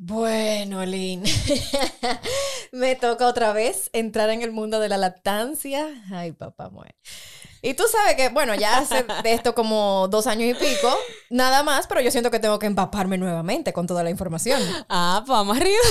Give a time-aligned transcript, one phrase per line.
[0.00, 1.24] Bueno, Lynn,
[2.72, 5.88] me toca otra vez entrar en el mundo de la lactancia.
[6.12, 6.94] Ay, papá, muere.
[7.62, 10.96] Y tú sabes que, bueno, ya hace de esto como dos años y pico,
[11.30, 14.62] nada más, pero yo siento que tengo que empaparme nuevamente con toda la información.
[14.88, 15.82] Ah, pues vamos arriba.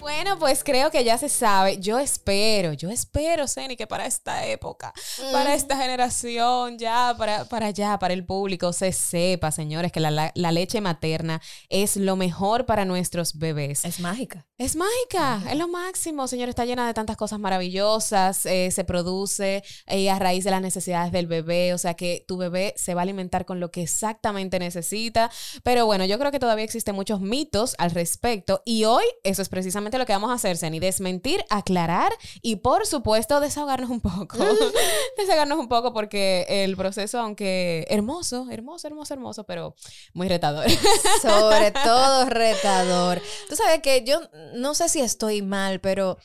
[0.00, 1.78] Bueno, pues creo que ya se sabe.
[1.78, 4.94] Yo espero, yo espero, Ceni, que para esta época,
[5.30, 10.32] para esta generación, ya, para, para allá, para el público, se sepa, señores, que la,
[10.34, 13.84] leche materna es lo mejor para nuestros bebés.
[13.84, 14.46] Es mágica.
[14.56, 16.52] Es mágica, es lo máximo, señores.
[16.52, 18.46] Está llena de tantas cosas maravillosas.
[18.46, 21.74] Eh, se produce eh, a raíz de las necesidades del bebé.
[21.74, 25.30] O sea que tu bebé se va a alimentar con lo que exactamente necesita.
[25.62, 28.62] Pero bueno, yo creo que todavía existen muchos mitos al respecto.
[28.64, 32.86] Y hoy eso es precisamente lo que vamos a hacer, Seni, desmentir, aclarar y por
[32.86, 34.38] supuesto desahogarnos un poco.
[35.16, 39.74] desahogarnos un poco porque el proceso, aunque hermoso, hermoso, hermoso, hermoso, pero
[40.12, 40.66] muy retador.
[41.22, 43.20] Sobre todo retador.
[43.48, 44.20] Tú sabes que yo
[44.54, 46.18] no sé si estoy mal, pero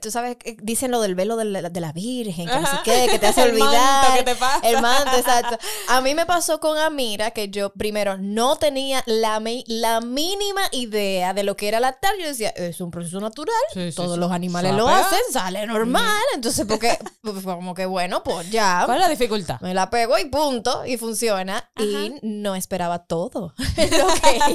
[0.00, 3.06] Tú sabes, dicen lo del velo de la, de la Virgen, que no sé qué,
[3.10, 3.70] que te hace olvidar.
[3.70, 4.68] El manto que te pasa.
[4.68, 5.58] El manto, exacto.
[5.88, 11.34] A mí me pasó con Amira que yo primero no tenía la, la mínima idea
[11.34, 12.12] de lo que era lactar.
[12.20, 13.54] Yo decía, es un proceso natural,
[13.94, 16.22] todos los animales lo hacen, sale normal.
[16.34, 18.82] Entonces, porque, pues, como que bueno, pues ya.
[18.84, 19.60] ¿Cuál es la dificultad?
[19.60, 21.70] Me la pego y punto, y funciona.
[21.78, 24.06] Y no esperaba todo lo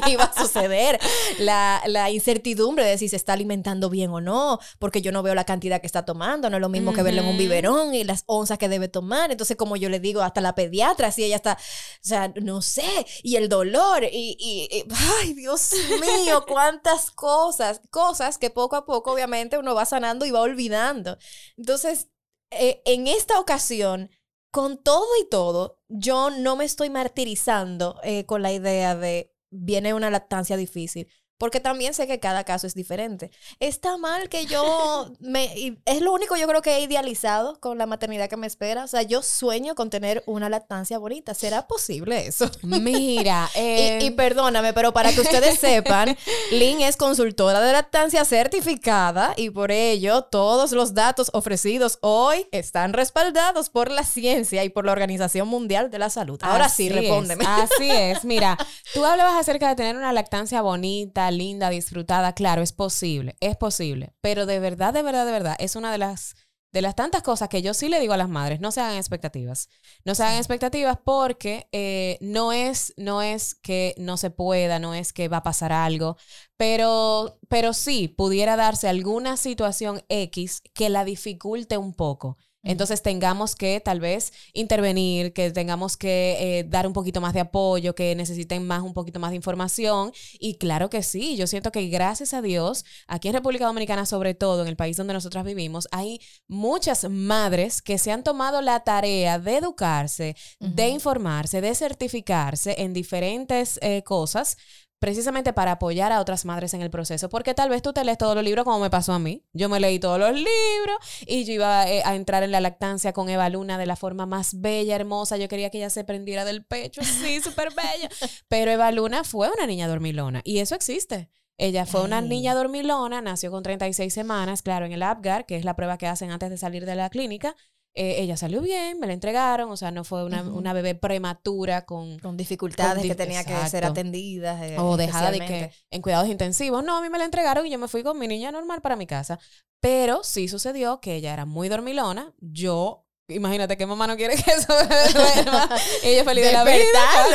[0.02, 1.00] que iba a suceder.
[1.40, 5.36] La, la incertidumbre de si se está alimentando bien o no, porque yo no veo
[5.36, 8.06] la cantidad que está tomando, no es lo mismo que verlo en un biberón y
[8.06, 9.32] las onzas que debe tomar.
[9.32, 13.06] Entonces, como yo le digo, hasta la pediatra, si ella está, o sea, no sé,
[13.24, 14.86] y el dolor, y,
[15.20, 20.32] ay, Dios mío, cuántas cosas, cosas que poco a poco, obviamente, uno va sanando y
[20.32, 21.18] va olvidando.
[21.58, 22.10] Entonces,
[22.52, 24.10] eh, en esta ocasión,
[24.52, 29.94] con todo y todo, yo no me estoy martirizando eh, con la idea de viene
[29.94, 31.08] una lactancia difícil
[31.38, 33.32] porque también sé que cada caso es diferente.
[33.60, 37.86] Está mal que yo me es lo único yo creo que he idealizado con la
[37.86, 41.34] maternidad que me espera, o sea, yo sueño con tener una lactancia bonita.
[41.34, 42.50] ¿Será posible eso?
[42.62, 46.18] Mira, y, y, em, perdóname, pero para que ustedes sepan,
[46.52, 52.94] Lynn es consultora de lactancia certificada y por ello todos los datos ofrecidos hoy están
[52.94, 56.40] respaldados por la ciencia y por la Organización Mundial de la Salud.
[56.42, 57.46] Ahora sí, respóndeme.
[57.46, 58.24] Así es.
[58.24, 58.58] Mira,
[58.94, 64.14] tú hablabas acerca de tener una lactancia bonita linda, disfrutada, claro, es posible, es posible,
[64.22, 66.36] pero de verdad, de verdad, de verdad, es una de las
[66.76, 68.98] de las tantas cosas que yo sí le digo a las madres, no se hagan
[68.98, 69.70] expectativas.
[70.04, 74.94] No se hagan expectativas porque eh, no, es, no es que no se pueda, no
[74.94, 76.18] es que va a pasar algo,
[76.58, 82.38] pero, pero sí pudiera darse alguna situación X que la dificulte un poco.
[82.66, 87.40] Entonces tengamos que tal vez intervenir, que tengamos que eh, dar un poquito más de
[87.40, 90.12] apoyo, que necesiten más, un poquito más de información.
[90.40, 94.34] Y claro que sí, yo siento que gracias a Dios, aquí en República Dominicana, sobre
[94.34, 98.82] todo en el país donde nosotras vivimos, hay muchas madres que se han tomado la
[98.82, 104.58] tarea de educarse, de informarse, de certificarse en diferentes eh, cosas
[105.00, 108.18] precisamente para apoyar a otras madres en el proceso, porque tal vez tú te lees
[108.18, 109.44] todos los libros como me pasó a mí.
[109.54, 113.14] Yo me leí todos los libros y yo iba eh, a entrar en la lactancia
[113.14, 115.38] con Eva Luna de la forma más bella, hermosa.
[115.38, 118.10] Yo quería que ella se prendiera del pecho, sí, súper bella.
[118.48, 121.30] Pero Eva Luna fue una niña dormilona y eso existe.
[121.58, 125.64] Ella fue una niña dormilona, nació con 36 semanas, claro, en el APGAR, que es
[125.64, 127.56] la prueba que hacen antes de salir de la clínica.
[127.98, 132.20] Eh, ella salió bien, me la entregaron, o sea, no fue una, bebé prematura con,
[132.20, 134.62] con dificultades que tenía que ser atendidas.
[134.62, 136.84] Eh, o dejada de que en cuidados intensivos.
[136.84, 138.98] No, a mí me la entregaron y yo me fui con mi niña normal para
[138.98, 139.40] mi casa.
[139.80, 142.34] Pero sí sucedió que ella era muy dormilona.
[142.40, 144.72] Yo Imagínate que mamá no quiere que eso
[145.16, 145.70] duerma.
[146.04, 146.84] ella feliz de la vida.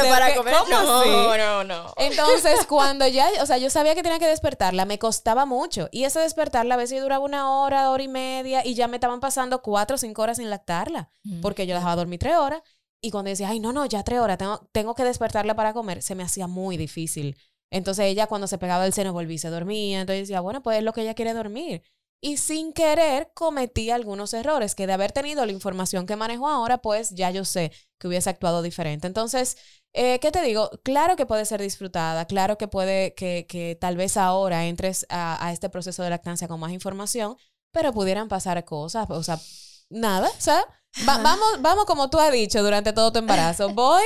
[0.08, 0.54] para comer.
[0.70, 1.94] no, no, no.
[1.96, 5.88] Entonces, cuando ya, o sea, yo sabía que tenía que despertarla, me costaba mucho.
[5.90, 9.18] Y ese despertarla a veces duraba una hora, hora y media, y ya me estaban
[9.18, 11.40] pasando cuatro o cinco horas sin lactarla, mm.
[11.40, 12.62] porque yo dejaba dormir tres horas.
[13.02, 16.02] Y cuando decía, ay, no, no, ya tres horas, tengo, tengo que despertarla para comer,
[16.02, 17.36] se me hacía muy difícil.
[17.72, 20.02] Entonces ella cuando se pegaba el seno volví y se dormía.
[20.02, 21.82] Entonces decía, bueno, pues es lo que ella quiere dormir
[22.20, 26.78] y sin querer cometí algunos errores que de haber tenido la información que manejo ahora,
[26.78, 29.06] pues ya yo sé que hubiese actuado diferente.
[29.06, 29.56] Entonces,
[29.92, 30.70] eh, ¿qué te digo?
[30.82, 35.44] Claro que puede ser disfrutada, claro que puede que, que tal vez ahora entres a,
[35.44, 37.36] a, este proceso de lactancia con más información,
[37.72, 39.38] pero pudieran pasar cosas, o sea,
[39.88, 40.64] nada, o sea,
[41.04, 43.68] vamos, vamos como tú has dicho durante todo tu embarazo.
[43.74, 44.04] Voy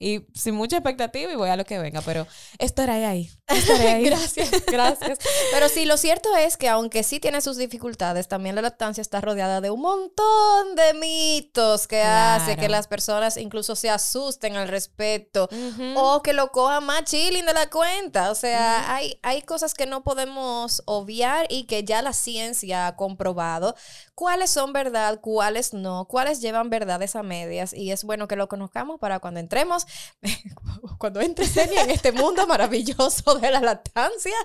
[0.00, 2.26] y sin mucha expectativa y voy a lo que venga, pero
[2.58, 3.30] estaré ahí.
[3.48, 4.04] Estaré ahí.
[4.06, 5.18] gracias, gracias.
[5.52, 9.20] Pero sí, lo cierto es que aunque sí tiene sus dificultades, también la lactancia está
[9.20, 14.68] rodeada de un montón de mitos que hace que las personas incluso se asusten al
[14.68, 15.48] respecto
[15.96, 18.30] o que lo cojan más chilling de la cuenta.
[18.30, 22.96] O sea, hay, hay cosas que no podemos obviar y que ya la ciencia ha
[22.96, 23.74] comprobado
[24.14, 28.48] cuáles son verdad, cuáles no, cuáles llevan verdades a medias y es bueno que lo
[28.48, 29.87] conozcamos para cuando entremos
[30.98, 34.36] cuando entres en este mundo maravilloso de la lactancia,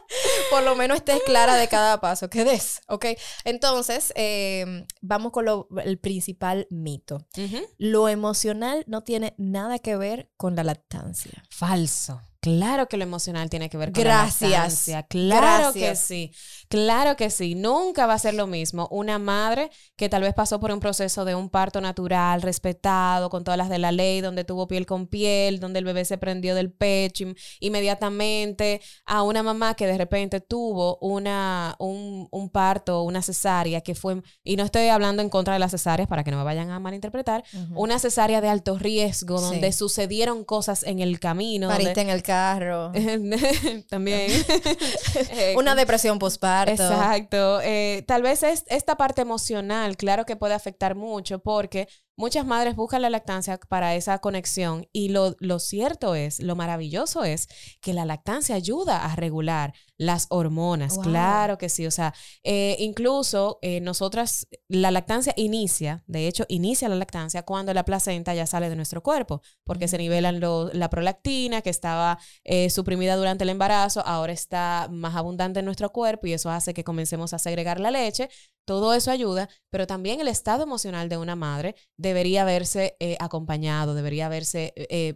[0.50, 3.06] por lo menos estés clara de cada paso que des, ¿ok?
[3.44, 5.46] Entonces, em, vamos con
[5.84, 7.26] el principal mito.
[7.78, 11.44] Lo emocional no tiene nada que ver con la lactancia.
[11.50, 12.22] Falso.
[12.44, 14.42] Claro que lo emocional tiene que ver con Gracias.
[14.42, 15.04] la lactancia.
[15.04, 16.34] Claro que sí.
[16.68, 17.56] Claro que sí.
[17.56, 21.24] Nunca va a ser lo mismo una madre que tal vez pasó por un proceso
[21.24, 25.08] de un parto natural, respetado, con todas las de la ley, donde tuvo piel con
[25.08, 27.24] piel, donde el bebé se prendió del pecho
[27.62, 33.96] inmediatamente, a una mamá que de repente tuvo una, un, un parto, una cesárea que
[33.96, 36.72] fue, y no estoy hablando en contra de las cesáreas para que no me vayan
[36.72, 37.46] a malinterpretar,
[37.76, 41.70] una cesárea de alto riesgo, donde sucedieron cosas en el camino.
[41.70, 42.92] Pariste en el carro.
[43.90, 44.32] También.
[45.56, 46.72] Una depresión postparto.
[46.72, 47.62] Exacto.
[47.62, 52.76] Eh, tal vez es esta parte emocional, claro que puede afectar mucho porque Muchas madres
[52.76, 57.48] buscan la lactancia para esa conexión y lo, lo, cierto es, lo maravilloso es
[57.82, 62.14] que la lactancia ayuda a regular las hormonas, claro que sí, o sea,
[62.44, 68.34] eh, incluso eh, nosotras, la lactancia inicia, de hecho, inicia la lactancia cuando la placenta
[68.36, 73.44] ya sale de nuestro cuerpo, porque se nivelan la prolactina que estaba eh, suprimida durante
[73.44, 77.40] el embarazo, ahora está más abundante en nuestro cuerpo y eso hace que comencemos a
[77.40, 78.30] segregar la leche,
[78.66, 83.96] todo eso ayuda, pero también el estado emocional de una madre debería verse eh, acompañado,
[83.96, 85.16] debería verse, eh,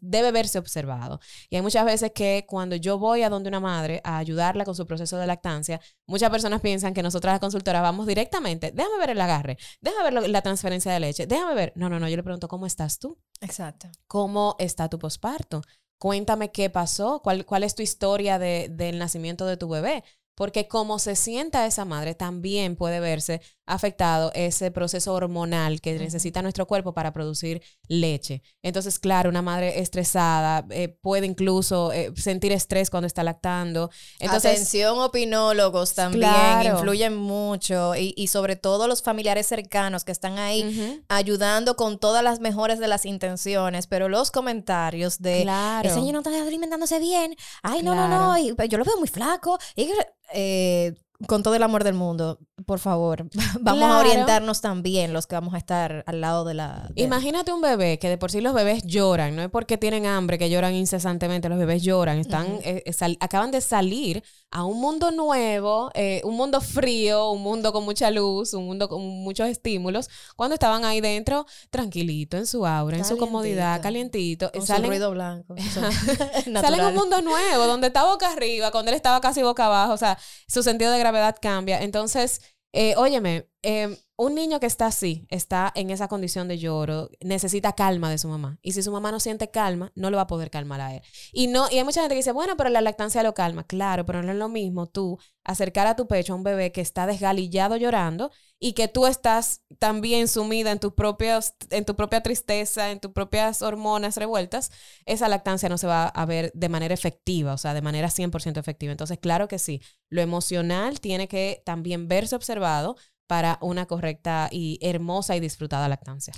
[0.00, 1.20] debe verse observado.
[1.50, 4.74] Y hay muchas veces que cuando yo voy a donde una madre a ayudarla con
[4.74, 9.10] su proceso de lactancia, muchas personas piensan que nosotras las consultoras vamos directamente, déjame ver
[9.10, 11.72] el agarre, déjame ver la transferencia de leche, déjame ver.
[11.76, 13.18] No, no, no, yo le pregunto, ¿cómo estás tú?
[13.42, 13.88] Exacto.
[14.06, 15.62] ¿Cómo está tu posparto?
[15.98, 20.02] Cuéntame qué pasó, cuál, cuál es tu historia de, del nacimiento de tu bebé
[20.34, 26.42] porque como se sienta esa madre, también puede verse afectado ese proceso hormonal que necesita
[26.42, 28.42] nuestro cuerpo para producir leche.
[28.62, 33.90] Entonces, claro, una madre estresada eh, puede incluso eh, sentir estrés cuando está lactando.
[34.18, 41.02] Entonces, Atención, opinólogos también influyen mucho y, sobre todo los familiares cercanos que están ahí
[41.08, 45.88] ayudando con todas las mejores de las intenciones, pero los comentarios de claro.
[45.88, 49.58] ese niño no está alimentándose bien, ay, no, no, no, yo lo veo muy flaco.
[49.76, 49.90] Y,
[50.32, 50.94] eh,
[51.26, 53.28] con todo el amor del mundo, por favor,
[53.60, 56.90] vamos a orientarnos también los que vamos a estar al lado de la...
[56.96, 60.38] Imagínate un bebé, que de por sí los bebés lloran, no es porque tienen hambre
[60.38, 62.82] que lloran incesantemente, los bebés lloran, están, eh,
[63.20, 64.22] acaban de salir
[64.54, 68.88] a un mundo nuevo, eh, un mundo frío, un mundo con mucha luz, un mundo
[68.88, 74.52] con muchos estímulos, cuando estaban ahí dentro, tranquilito, en su aura, en su comodidad, calientito.
[74.52, 75.56] Con salen, ruido blanco.
[76.44, 79.98] salen un mundo nuevo, donde está boca arriba, cuando él estaba casi boca abajo, o
[79.98, 80.16] sea,
[80.46, 81.82] su sentido de gravedad cambia.
[81.82, 82.40] Entonces,
[82.72, 87.72] eh, óyeme, eh, un niño que está así, está en esa condición de lloro, necesita
[87.72, 88.58] calma de su mamá.
[88.62, 91.02] Y si su mamá no siente calma, no lo va a poder calmar a él.
[91.32, 93.66] Y, no, y hay mucha gente que dice, bueno, pero la lactancia lo calma.
[93.66, 96.80] Claro, pero no es lo mismo tú acercar a tu pecho a un bebé que
[96.80, 98.30] está desgalillado llorando
[98.60, 103.10] y que tú estás también sumida en, tus propios, en tu propia tristeza, en tus
[103.10, 104.70] propias hormonas revueltas.
[105.06, 108.58] Esa lactancia no se va a ver de manera efectiva, o sea, de manera 100%
[108.58, 108.92] efectiva.
[108.92, 114.78] Entonces, claro que sí, lo emocional tiene que también verse observado para una correcta y
[114.82, 116.32] hermosa y disfrutada lactancia.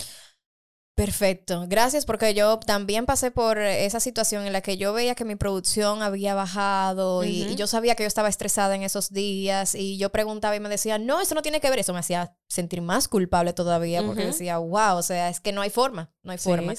[0.97, 5.25] Perfecto, gracias porque yo también pasé por esa situación en la que yo veía que
[5.25, 9.99] mi producción había bajado y, yo sabía que yo estaba estresada en esos días y
[9.99, 12.81] yo preguntaba y me decía, no, eso no tiene que ver, eso me hacía sentir
[12.81, 16.39] más culpable todavía porque decía, wow, o sea, es que no hay forma, no hay
[16.39, 16.73] forma.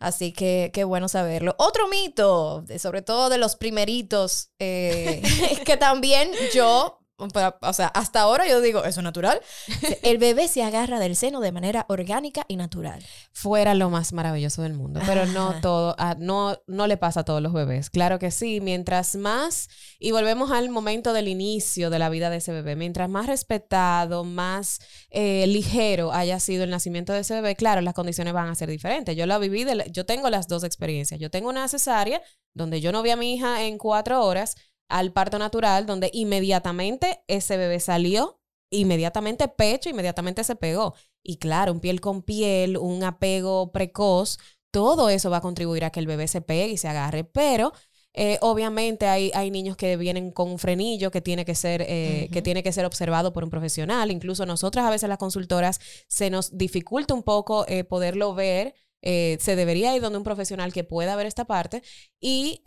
[0.00, 1.54] Así que qué bueno saberlo.
[1.56, 5.22] Otro mito, sobre todo de los primeritos, eh,
[5.64, 9.40] que también yo o sea, hasta ahora yo digo, eso es natural.
[10.02, 13.04] El bebé se agarra del seno de manera orgánica y natural.
[13.32, 17.24] Fuera lo más maravilloso del mundo, pero no todo, ah, no, no le pasa a
[17.24, 17.90] todos los bebés.
[17.90, 22.38] Claro que sí, mientras más, y volvemos al momento del inicio de la vida de
[22.38, 27.56] ese bebé, mientras más respetado, más eh, ligero haya sido el nacimiento de ese bebé,
[27.56, 29.16] claro, las condiciones van a ser diferentes.
[29.16, 31.20] Yo la viví, yo tengo las dos experiencias.
[31.20, 32.22] Yo tengo una cesárea
[32.54, 34.56] donde yo no vi a mi hija en cuatro horas
[34.90, 40.94] al parto natural, donde inmediatamente ese bebé salió, inmediatamente pecho, inmediatamente se pegó.
[41.22, 44.38] Y claro, un piel con piel, un apego precoz,
[44.70, 47.72] todo eso va a contribuir a que el bebé se pegue y se agarre, pero
[48.12, 52.28] eh, obviamente hay, hay niños que vienen con un frenillo que tiene que ser, eh,
[52.32, 54.10] que tiene que ser observado por un profesional.
[54.10, 58.74] Incluso nosotras a veces las consultoras se nos dificulta un poco eh, poderlo ver.
[59.02, 61.82] Se debería ir donde un profesional que pueda ver esta parte
[62.20, 62.62] y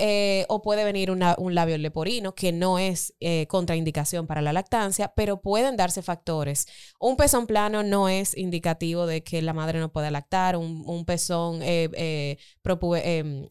[0.48, 3.13] o puede venir un labio leporino que no es
[3.48, 6.68] contraindicación para la lactancia, pero pueden darse factores.
[7.00, 11.06] Un pezón plano no es indicativo de que la madre no pueda lactar, un, un
[11.06, 12.38] pezón, eh,
[12.96, 13.48] em,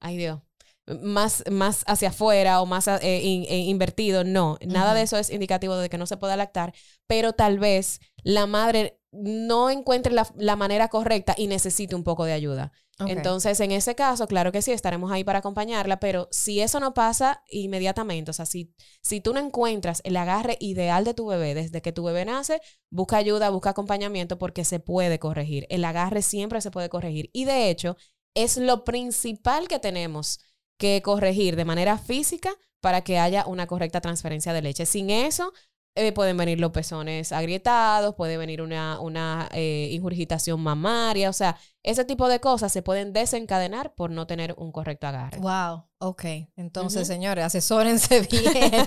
[0.00, 0.40] ay Dios,
[0.86, 5.76] más, más hacia afuera o más eh, eh, invertido, no, nada de eso es indicativo
[5.76, 6.74] de que no se pueda lactar,
[7.06, 12.32] pero tal vez la madre no encuentre la, manera correcta y necesite un poco de
[12.32, 12.72] ayuda.
[13.06, 16.94] Entonces, en ese caso, claro que sí, estaremos ahí para acompañarla, pero si eso no
[16.94, 18.72] pasa inmediatamente, o sea, si,
[19.02, 22.60] si tú no encuentras el agarre ideal de tu bebé desde que tu bebé nace,
[22.90, 25.66] busca ayuda, busca acompañamiento porque se puede corregir.
[25.70, 27.30] El agarre siempre se puede corregir.
[27.32, 27.96] Y de hecho,
[28.34, 30.38] es lo principal que tenemos
[30.78, 34.86] que corregir de manera física para que haya una correcta transferencia de leche.
[34.86, 35.52] Sin eso,
[35.96, 41.56] eh, pueden venir los pezones agrietados, puede venir una, una eh, ingurgitación mamaria, o sea,
[41.84, 45.38] ese tipo de cosas se pueden desencadenar por no tener un correcto agarre.
[45.38, 46.24] Wow, ok.
[46.56, 48.86] Entonces, señores, asesórense bien.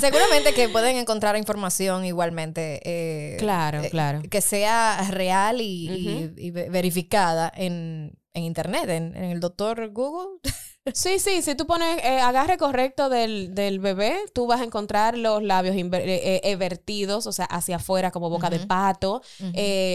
[0.00, 2.80] Seguramente que pueden encontrar información igualmente.
[2.84, 4.22] Eh, claro, claro.
[4.28, 6.32] Que sea real y,
[6.70, 10.40] verificada en, internet, en, en el doctor Google.
[10.94, 15.16] Sí, sí, si tú pones eh, agarre correcto del, del, bebé, tú vas a encontrar
[15.16, 19.22] los labios eh, eh, vertidos, o sea, hacia afuera como boca de pato,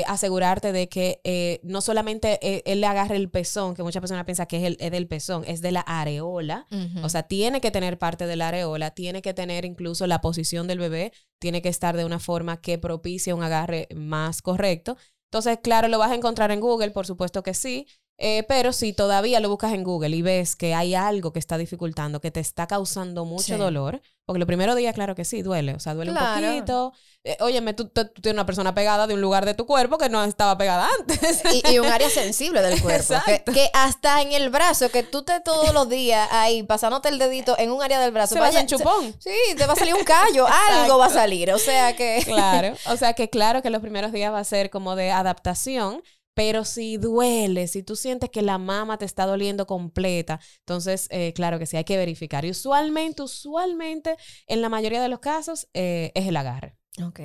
[0.07, 2.39] asegurarte de que no solamente
[2.71, 5.43] él le agarre el pezón, que muchas personas piensan que es, el, es del pezón,
[5.47, 6.67] es de la areola,
[7.03, 10.67] o sea, tiene que tener parte de la areola, tiene que tener incluso la posición
[10.67, 14.97] del bebé, tiene que estar de una forma que propicie un agarre más correcto.
[15.33, 17.87] Entonces, claro, lo vas a encontrar en Google, por supuesto que sí.
[18.17, 21.57] Eh, pero si todavía lo buscas en Google y ves que hay algo que está
[21.57, 25.73] dificultando, que te está causando mucho dolor, porque los primeros días, claro que sí, duele,
[25.73, 26.93] o sea, duele un poquito.
[27.25, 30.23] Eh, óyeme, tú, tienes una persona pegada de un lugar de tu cuerpo que no
[30.23, 31.41] estaba pegada antes.
[31.69, 33.15] Y, un área sensible del cuerpo.
[33.25, 37.55] Que, hasta en el brazo, que tú te todos los días ahí pasándote el dedito
[37.57, 38.35] en un área del brazo.
[38.35, 39.15] Se vaya, en chupón.
[39.19, 42.21] sí, te va a salir un callo, algo va a salir, o sea que...
[42.25, 46.01] Claro, o sea que claro que los primeros días va a ser como de adaptación,
[46.33, 51.33] pero si duele, si tú sientes que la mama te está doliendo completa, entonces, eh,
[51.33, 52.45] claro que sí, hay que verificar.
[52.45, 56.77] Y usualmente, usualmente, en la mayoría de los casos, eh, es el agarre.
[57.01, 57.21] Ok.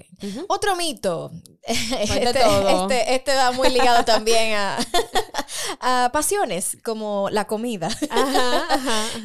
[0.48, 1.30] Otro mito.
[1.68, 4.78] Este, este, este, va muy ligado también a,
[6.12, 7.88] pasiones, como la comida.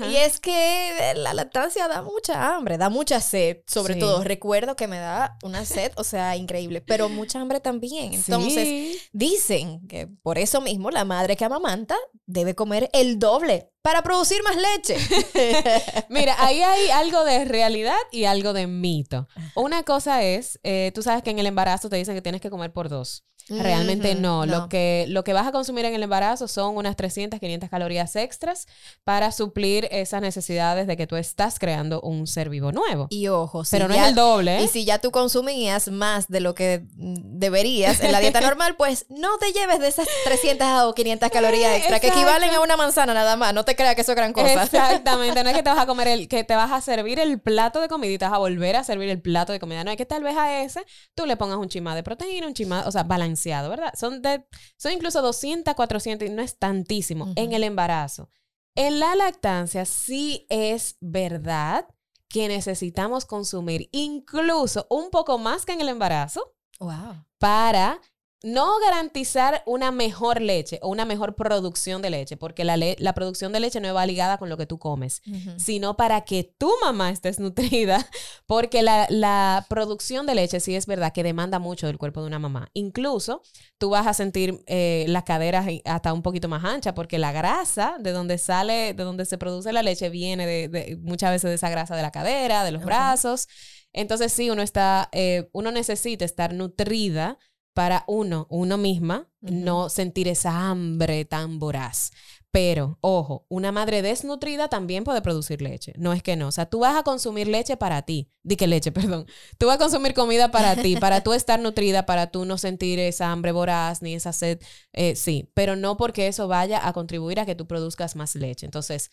[0.10, 4.24] Y es que la lactancia da mucha hambre, da mucha sed, sobre todo.
[4.24, 8.14] Recuerdo que me da una sed, o sea, increíble, pero mucha hambre también.
[8.14, 11.96] Entonces, dicen que por eso mismo la madre que amamanta
[12.26, 14.98] debe comer el doble para producir más leche.
[16.10, 19.28] Mira, ahí hay algo de realidad y algo de mito.
[19.56, 22.50] Una cosa es, eh, tú sabes que en el embarazo te dicen que tienes que
[22.50, 23.26] comer por dos.
[23.50, 24.46] Realmente no.
[24.46, 28.16] Lo, que, lo que vas a consumir en el embarazo son unas 300, 500 calorías
[28.16, 28.68] extras
[29.04, 33.08] para suplir esas necesidades de que tú estás creando un ser vivo nuevo.
[33.10, 34.62] Y ojo, pero no es el doble.
[34.62, 39.06] Y si ya tú consumías más de lo que deberías en la dieta normal, pues
[39.10, 43.14] no te lleves de esas 300 o 500 calorías extra que equivalen a una manzana
[43.14, 43.54] nada más.
[43.54, 44.64] No te creas que eso es gran cosa.
[44.64, 45.44] Exactamente.
[45.44, 47.82] No es que te vas a comer el, que te vas a servir el plato
[47.82, 49.84] de comida y te vas a volver a servir el plato de comida.
[49.84, 52.54] No es que tal vez a ese tú le pongas un chima de proteína, un
[52.54, 53.33] chima, o sea, balanceado
[53.70, 53.94] ¿verdad?
[53.96, 54.46] Son, de,
[54.78, 58.30] son incluso 200, 400 y no es tantísimo en el embarazo.
[58.76, 61.88] En la lactancia sí es verdad
[62.28, 67.24] que necesitamos consumir incluso un poco más que en el embarazo wow.
[67.38, 68.02] para
[68.44, 73.54] no garantizar una mejor leche o una mejor producción de leche, porque la, la producción
[73.54, 75.22] de leche no va ligada con lo que tú comes,
[75.58, 78.06] sino para que tu mamá estés nutrida,
[78.46, 82.28] porque la, la, producción de leche sí es verdad que demanda mucho del cuerpo de
[82.28, 82.70] una mamá.
[82.74, 83.44] Incluso
[83.78, 87.96] tú vas a sentir eh, las caderas hasta un poquito más ancha, porque la grasa
[88.00, 91.70] de donde sale, de donde se produce la leche, viene de, muchas veces de esa
[91.70, 93.48] grasa de la cadera, de los brazos.
[93.94, 97.38] Entonces sí, uno está, eh, uno necesita estar nutrida
[97.74, 102.12] para uno, uno misma, no sentir esa hambre tan voraz.
[102.54, 105.92] Pero, ojo, una madre desnutrida también puede producir leche.
[105.98, 106.50] No es que no.
[106.50, 108.30] O sea, tú vas a consumir leche para ti.
[108.44, 109.26] Di que leche, perdón.
[109.58, 113.00] Tú vas a consumir comida para ti, para tú estar nutrida, para tú no sentir
[113.00, 114.60] esa hambre voraz ni esa sed.
[114.92, 118.68] Eh, sí, pero no porque eso vaya a contribuir a que tú produzcas más leche.
[118.68, 119.10] Entonces,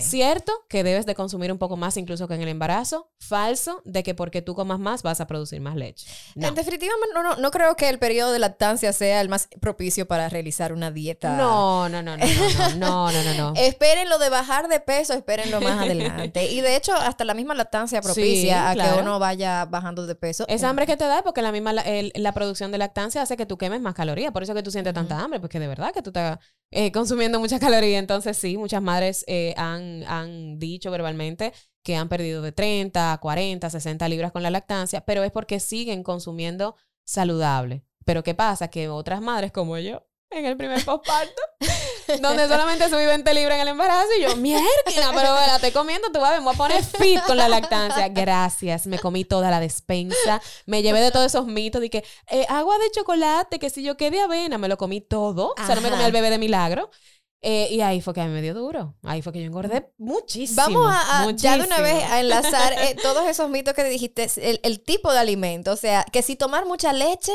[0.00, 3.10] cierto que debes de consumir un poco más incluso que en el embarazo.
[3.18, 6.06] Falso de que porque tú comas más vas a producir más leche.
[6.34, 6.52] No.
[6.52, 10.74] Definitivamente no, no, creo que el periodo de lactancia sea el más propicio para realizar
[10.74, 11.38] una dieta.
[11.38, 12.18] no, no, no.
[12.18, 12.26] no,
[12.76, 12.81] no.
[12.81, 13.52] No, no, no, no.
[13.56, 16.50] Esperen lo de bajar de peso, espérenlo más adelante.
[16.50, 20.44] Y de hecho, hasta la misma lactancia propicia a que uno vaya bajando de peso.
[20.48, 23.46] Esa hambre que te da es porque la misma la, producción de lactancia hace que
[23.46, 24.32] tú quemes más calorías.
[24.32, 26.38] Por eso que tú sientes tanta hambre, porque de verdad que tú estás
[26.70, 27.98] eh, consumiendo muchas calorías.
[27.98, 33.70] Entonces, sí, muchas madres eh, han, han dicho verbalmente que han perdido de 30, 40,
[33.70, 37.84] 60 libras con la lactancia, pero es porque siguen consumiendo saludable.
[38.04, 38.68] Pero ¿qué pasa?
[38.68, 41.42] Que otras madres como yo, en el primer postparto,
[42.20, 46.10] donde solamente subí 20 libras en el embarazo y yo, mierda, pero la estoy comiendo,
[46.12, 48.08] tú vas a voy a poner fit con la lactancia.
[48.08, 52.46] Gracias, me comí toda la despensa, me llevé de todos esos mitos de que eh,
[52.48, 55.80] agua de chocolate, que si yo quedé avena, me lo comí todo, o sea, no
[55.80, 56.90] me comí el bebé de milagro.
[57.44, 58.94] Eh, y ahí fue que a mí me dio duro.
[59.02, 60.62] Ahí fue que yo engordé muchísimo.
[60.62, 64.28] Vamos a, ya de una vez a enlazar eh, todos esos mitos que dijiste,
[64.62, 65.72] el, tipo de alimento.
[65.72, 67.32] O sea, que si tomar mucha leche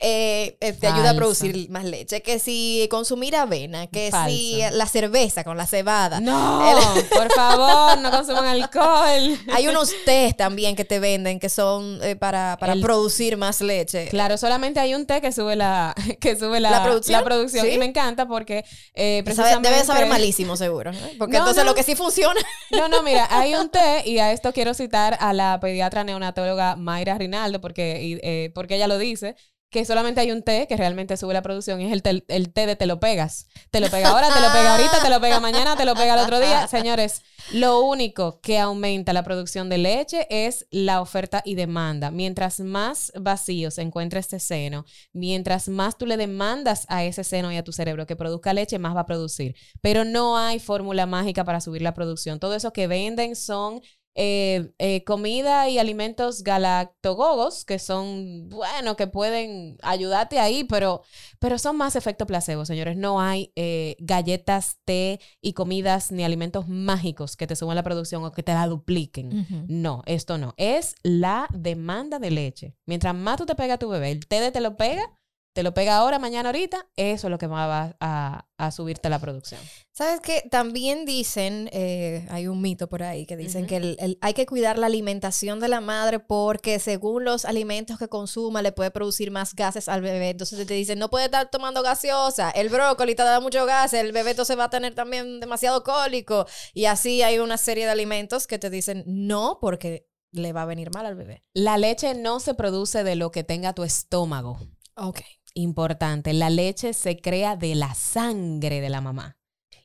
[0.00, 2.22] eh, te ayuda a producir más leche.
[2.22, 6.20] Que si consumir avena, que si la cerveza con la cebada.
[6.20, 6.62] No,
[7.14, 9.38] por favor, no consuman alcohol.
[9.52, 14.08] Hay unos té también que te venden que son para, para producir más leche.
[14.08, 17.70] Claro, solamente hay un té que sube la, que sube la, producción.
[17.70, 18.64] Y me encanta porque
[18.94, 20.92] precisamente Debe saber malísimo, seguro.
[21.18, 22.40] Porque entonces lo que sí funciona.
[22.70, 26.76] No, no, mira, hay un té, y a esto quiero citar a la pediatra neonatóloga
[26.76, 29.34] Mayra Rinaldo, porque, eh, porque ella lo dice,
[29.70, 32.52] que solamente hay un té que realmente sube la producción y es el té, el
[32.52, 33.46] té de te lo pegas.
[33.70, 36.14] Te lo pega ahora, te lo pega ahorita, te lo pega mañana, te lo pega
[36.14, 36.66] el otro día.
[36.68, 37.22] Señores,
[37.52, 42.10] lo único que aumenta la producción de leche es la oferta y demanda.
[42.10, 47.52] Mientras más vacío se encuentra este seno, mientras más tú le demandas a ese seno
[47.52, 49.54] y a tu cerebro que produzca leche, más va a producir.
[49.80, 52.40] Pero no hay fórmula mágica para subir la producción.
[52.40, 53.82] Todo eso que venden son
[54.22, 61.00] eh, eh, comida y alimentos galactogogos, que son, bueno, que pueden ayudarte ahí, pero,
[61.38, 62.98] pero son más efecto placebo, señores.
[62.98, 68.22] No hay eh, galletas, té y comidas ni alimentos mágicos que te suban la producción
[68.22, 69.46] o que te la dupliquen.
[69.68, 70.52] No, esto no.
[70.58, 72.76] Es la demanda de leche.
[72.84, 75.18] Mientras más tú te pega a tu bebé, el té de te lo pega,
[75.52, 79.18] te lo pega ahora, mañana, ahorita, eso es lo que va a, a subirte la
[79.18, 79.60] producción.
[79.90, 80.44] ¿Sabes qué?
[80.48, 84.78] También dicen, eh, hay un mito por ahí que dicen que el, hay que cuidar
[84.78, 89.54] la alimentación de la madre porque según los alimentos que consuma le puede producir más
[89.54, 90.30] gases al bebé.
[90.30, 94.12] Entonces te dicen, no puede estar tomando gaseosa, el brócoli te da mucho gas, el
[94.12, 96.46] bebé entonces va a tener también demasiado cólico.
[96.74, 100.66] Y así hay una serie de alimentos que te dicen, no, porque le va a
[100.66, 101.44] venir mal al bebé.
[101.54, 104.60] La leche no se produce de lo que tenga tu estómago.
[104.94, 105.20] Ok
[105.54, 109.36] importante, la leche se crea de la sangre de la mamá.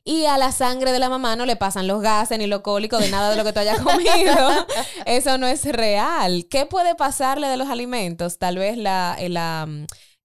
[0.04, 2.96] Y a la sangre de la mamá no le pasan los gases ni lo cólico
[2.98, 4.66] de nada de lo que tú hayas comido.
[5.04, 6.46] Eso no es real.
[6.48, 8.38] ¿Qué puede pasarle de los alimentos?
[8.38, 9.68] Tal vez la, la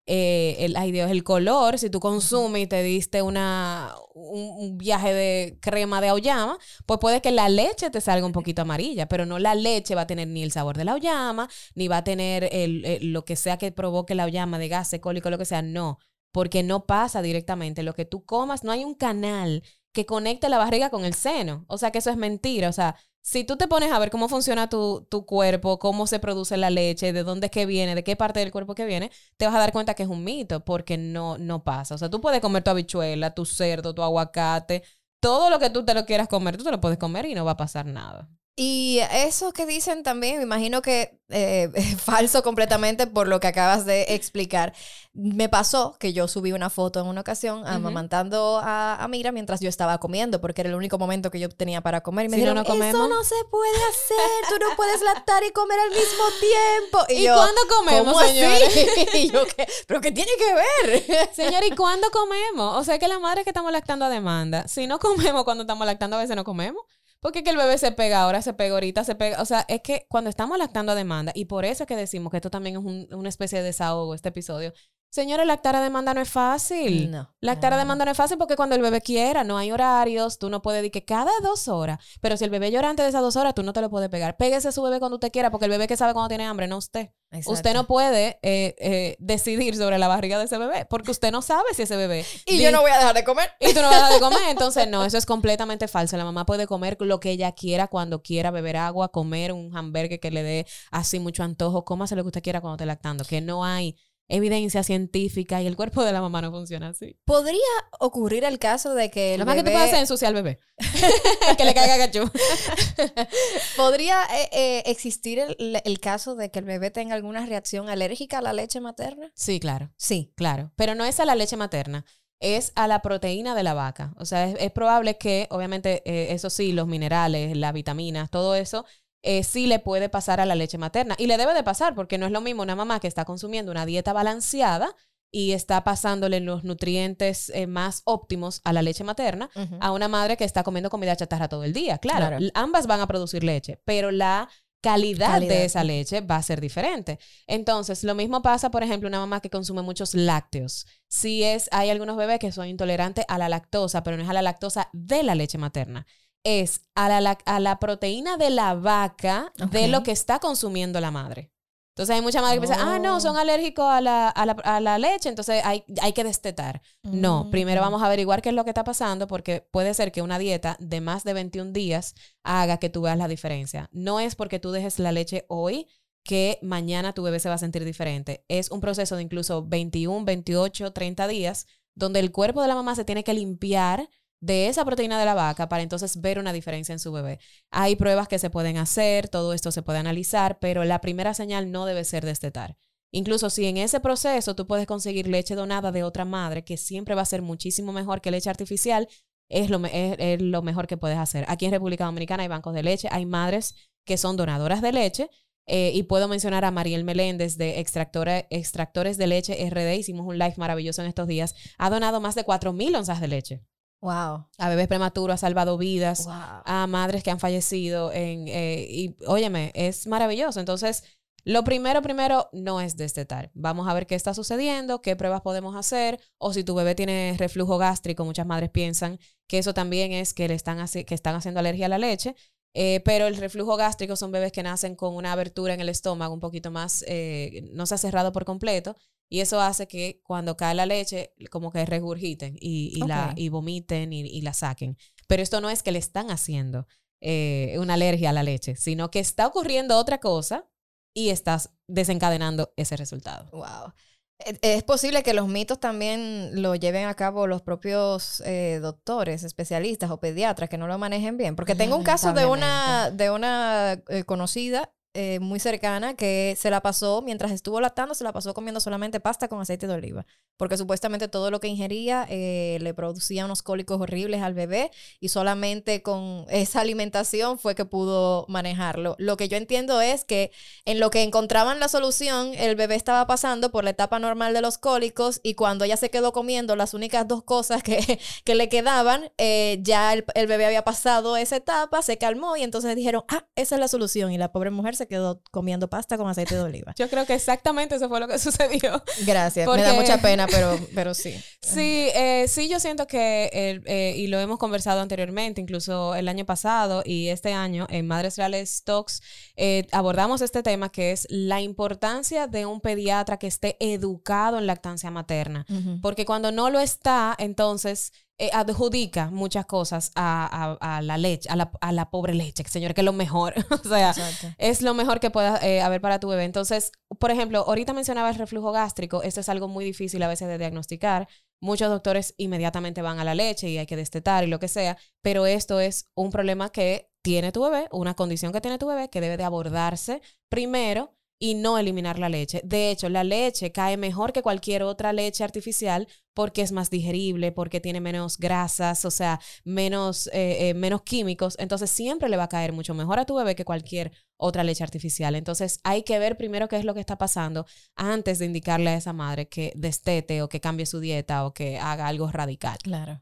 [0.07, 6.01] eh, el, el color, si tú consumes y te diste una, un, viaje de crema
[6.01, 9.55] de auyama, pues puede que la leche te salga un poquito amarilla, pero no la
[9.55, 13.11] leche va a tener ni el sabor de la auyama, ni va a tener el,
[13.13, 15.99] lo que sea que provoque la auyama de gas, cólico, lo que sea, no,
[16.31, 17.83] porque no pasa directamente.
[17.83, 21.65] Lo que tú comas, no hay un canal que conecte la barriga con el seno.
[21.67, 22.69] O sea que eso es mentira.
[22.69, 26.57] O sea, si tú te pones a ver cómo funciona tu, cuerpo, cómo se produce
[26.57, 29.45] la leche, de dónde es que viene, de qué parte del cuerpo que viene, te
[29.45, 31.95] vas a dar cuenta que es un mito, porque no, no pasa.
[31.95, 34.83] O sea, tú puedes comer tu habichuela, tu cerdo, tu aguacate,
[35.19, 37.45] todo lo que tú te lo quieras comer, tú te lo puedes comer y no
[37.45, 38.29] va a pasar nada.
[38.55, 43.47] Y eso que dicen también, me imagino que eh, es falso completamente por lo que
[43.47, 44.73] acabas de explicar.
[45.13, 49.67] Me pasó que yo subí una foto en una ocasión amamantando a, Mira mientras yo
[49.67, 52.27] estaba comiendo, porque era el único momento que yo tenía para comer.
[52.27, 55.79] Y me dijeron, no eso no se puede hacer, tú no puedes lactar y comer
[55.79, 57.05] al mismo tiempo.
[57.09, 58.61] ¿Y, cuándo comemos, señor?
[59.15, 59.67] y yo, ¿qué?
[59.85, 61.29] ¿pero qué tiene que ver?
[61.33, 62.77] Señor, ¿y cuándo comemos?
[62.77, 65.85] O sea, que la madre que estamos lactando a demanda, si no comemos cuando estamos
[65.85, 66.83] lactando, a veces no comemos.
[67.21, 69.41] Porque que el bebé se pega ahora, se pega ahorita, se pega.
[69.41, 72.31] O sea, es que cuando estamos lactando a demanda, y por eso es que decimos
[72.31, 74.73] que esto también es una especie de desahogo, este episodio,
[75.11, 77.11] Señores, lactar a demanda no es fácil.
[77.11, 77.29] No.
[77.41, 80.49] Lactar a demanda no es fácil porque cuando el bebé quiera, no hay horarios, tú
[80.49, 81.99] no puedes decir que cada dos horas.
[82.21, 84.07] Pero si el bebé llora antes de esas dos horas, tú no te lo puedes
[84.07, 84.37] pegar.
[84.37, 86.69] Péguese a su bebé cuando usted quiera, porque el bebé que sabe cuando tiene hambre,
[86.69, 87.09] no usted.
[87.29, 87.51] Exacto.
[87.51, 91.41] Usted no puede eh, eh, decidir sobre la barriga de ese bebé, porque usted no
[91.41, 92.25] sabe si ese bebé.
[92.45, 93.51] Y yo no voy a dejar de comer.
[93.59, 94.41] Y tú no vas a dejar de comer.
[94.49, 96.15] Entonces, no, eso es completamente falso.
[96.15, 100.21] La mamá puede comer lo que ella quiera cuando quiera, beber agua, comer un hamburger
[100.21, 101.83] que le dé así mucho antojo.
[101.83, 103.25] Cómase lo que usted quiera cuando esté lactando.
[103.25, 103.97] Que no hay
[104.31, 107.17] evidencia científica y el cuerpo de la mamá no funciona así.
[107.25, 107.59] Podría
[107.99, 110.29] ocurrir el caso de que el Lo más que tú bebé- puedes hacer es ensuciar
[110.29, 110.59] al bebé.
[111.57, 112.29] que le caiga cachú.
[113.77, 118.39] ¿Podría eh, eh, existir el, el caso de que el bebé tenga alguna reacción alérgica
[118.39, 119.31] a la leche materna?
[119.35, 119.91] Sí, claro.
[119.97, 120.31] Sí.
[120.35, 122.05] Claro, pero no es a la leche materna,
[122.39, 124.13] es a la proteína de la vaca.
[124.17, 128.55] O sea, es, es probable que, obviamente, eh, eso sí, los minerales, las vitaminas, todo
[128.55, 128.85] eso,
[129.23, 131.15] eh, sí le puede pasar a la leche materna.
[131.17, 133.71] Y le debe de pasar, porque no es lo mismo una mamá que está consumiendo
[133.71, 134.95] una dieta balanceada
[135.31, 140.35] y está pasándole los nutrientes eh, más óptimos a la leche materna a una madre
[140.35, 141.99] que está comiendo comida chatarra todo el día.
[141.99, 144.49] Claro, ambas van a producir leche, pero la
[144.81, 145.53] calidad, Calidad.
[145.53, 147.19] de esa leche va a ser diferente.
[147.47, 150.85] Entonces, lo mismo pasa, por ejemplo, una mamá que consume muchos lácteos.
[151.07, 154.33] Si es, hay algunos bebés que son intolerantes a la lactosa, pero no es a
[154.33, 156.07] la lactosa de la leche materna.
[156.43, 161.11] Es a la, a la proteína de la vaca de lo que está consumiendo la
[161.11, 161.51] madre.
[161.93, 163.19] Entonces hay mucha madre que piensa, ah, no, Oh.
[163.19, 166.81] son alérgicos a la, a la, a la leche, entonces hay, hay que destetar.
[167.03, 167.83] No, primero Mm.
[167.83, 170.77] vamos a averiguar qué es lo que está pasando porque puede ser que una dieta
[170.79, 173.89] de más de 21 días haga que tú veas la diferencia.
[173.91, 175.87] No es porque tú dejes la leche hoy
[176.23, 178.45] que mañana tu bebé se va a sentir diferente.
[178.47, 182.95] Es un proceso de incluso 21, 28, 30 días donde el cuerpo de la mamá
[182.95, 184.09] se tiene que limpiar
[184.41, 187.39] de esa proteína de la vaca para entonces ver una diferencia en su bebé.
[187.69, 191.71] Hay pruebas que se pueden hacer, todo esto se puede analizar, pero la primera señal
[191.71, 192.75] no debe ser destetar.
[193.13, 197.13] Incluso si en ese proceso tú puedes conseguir leche donada de otra madre, que siempre
[197.15, 199.07] va a ser muchísimo mejor que leche artificial,
[199.49, 201.43] es lo, es lo mejor que puedes hacer.
[201.49, 203.75] Aquí en República Dominicana hay bancos de leche, hay madres
[204.05, 205.29] que son donadoras de leche.
[205.67, 209.95] eh, y puedo mencionar a Mariel Meléndez de Extractora- Extractores de Leche RD.
[209.97, 211.53] Hicimos un live maravilloso en estos días.
[211.77, 213.61] Ha donado más de 4.000 onzas de leche.
[214.01, 214.47] Wow.
[214.57, 216.33] A bebés prematuros, ha salvado vidas Wow.
[216.65, 220.59] a madres que han fallecido en, eh, y óyeme, es maravilloso.
[220.59, 221.03] Entonces,
[221.43, 223.51] lo primero, primero, no es destetar.
[223.53, 227.35] Vamos a ver qué está sucediendo, qué pruebas podemos hacer, o si tu bebé tiene
[227.37, 231.59] reflujo gástrico, muchas madres piensan que eso también es que le están, que están haciendo
[231.59, 232.35] alergia a la leche.
[232.73, 236.33] Eh, pero el reflujo gástrico son bebés que nacen con una abertura en el estómago
[236.33, 238.95] un poquito más, eh, no se ha cerrado por completo,
[239.31, 243.47] y eso hace que cuando cae la leche, como que regurgiten y, y la, y
[243.47, 244.97] vomiten y, y la saquen.
[245.27, 246.85] Pero esto no es que le están haciendo
[247.21, 250.67] eh, una alergia a la leche, sino que está ocurriendo otra cosa
[251.15, 253.49] y estás desencadenando ese resultado.
[253.51, 253.93] Wow.
[254.39, 259.43] Eh, Es posible que los mitos también lo lleven a cabo los propios eh, doctores,
[259.43, 261.55] especialistas o pediatras que no lo manejen bien.
[261.55, 266.69] Porque tengo un caso de una, de una eh, conocida eh, muy cercana que se
[266.69, 270.25] la pasó, mientras estuvo lactando, se la pasó comiendo solamente pasta con aceite de oliva.
[270.57, 275.29] Porque supuestamente todo lo que ingería eh, le producía unos cólicos horribles al bebé y
[275.29, 279.15] solamente con esa alimentación fue que pudo manejarlo.
[279.17, 280.51] Lo que yo entiendo es que
[280.85, 284.61] en lo que encontraban la solución, el bebé estaba pasando por la etapa normal de
[284.61, 288.69] los cólicos y cuando ella se quedó comiendo las únicas dos cosas que, que le
[288.69, 293.23] quedaban, eh, ya el, el bebé había pasado esa etapa, se calmó y entonces dijeron,
[293.27, 294.31] ah, esa es la solución.
[294.31, 296.93] Y la pobre mujer se quedó comiendo pasta con aceite de oliva.
[296.97, 299.03] Yo creo que exactamente eso fue lo que sucedió.
[299.25, 301.41] Gracias, me da mucha pena, pero, pero sí.
[301.61, 303.49] Sí, eh, sí, yo siento que,
[303.85, 308.37] eh, y lo hemos conversado anteriormente, incluso el año pasado y este año en Madres
[308.37, 309.21] Reales Talks,
[309.55, 314.67] eh, abordamos este tema que es la importancia de un pediatra que esté educado en
[314.67, 315.65] lactancia materna.
[316.01, 318.11] Porque cuando no lo está, entonces
[318.41, 322.63] eh, adjudica muchas cosas a, a- a la leche, a la, a la pobre leche,
[322.67, 323.53] señor, que es lo mejor.
[323.85, 324.47] o sea, Exacto.
[324.57, 326.43] es lo mejor que pueda eh, haber para tu bebé.
[326.45, 329.21] Entonces, por ejemplo, ahorita mencionaba el reflujo gástrico.
[329.23, 331.27] Esto es algo muy difícil a veces de diagnosticar.
[331.61, 334.97] Muchos doctores inmediatamente van a la leche y hay que destetar y lo que sea,
[335.21, 339.09] pero esto es un problema que tiene tu bebé, una condición que tiene tu bebé
[339.11, 342.61] que debe de abordarse primero y no eliminar la leche.
[342.63, 347.51] De hecho, la leche cae mejor que cualquier otra leche artificial porque es más digerible,
[347.51, 351.55] porque tiene menos grasas, o sea, menos, eh, eh, menos químicos.
[351.57, 354.83] Entonces, siempre le va a caer mucho mejor a tu bebé que cualquier otra leche
[354.83, 355.33] artificial.
[355.33, 358.97] Entonces, hay que ver primero qué es lo que está pasando antes de indicarle a
[358.97, 362.77] esa madre que destete o que cambie su dieta o que haga algo radical.
[362.83, 363.19] Claro.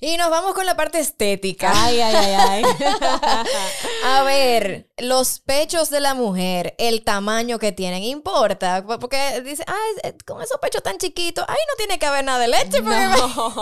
[0.00, 1.72] Y nos vamos con la parte estética.
[1.72, 2.64] Ay, ay, ay, ay.
[4.04, 8.84] A ver, los pechos de la mujer, el tamaño que tienen, importa.
[9.00, 12.48] Porque dice, ay, con esos pechos tan chiquitos, ahí no tiene que haber nada de
[12.48, 12.82] leche.
[12.82, 13.54] No,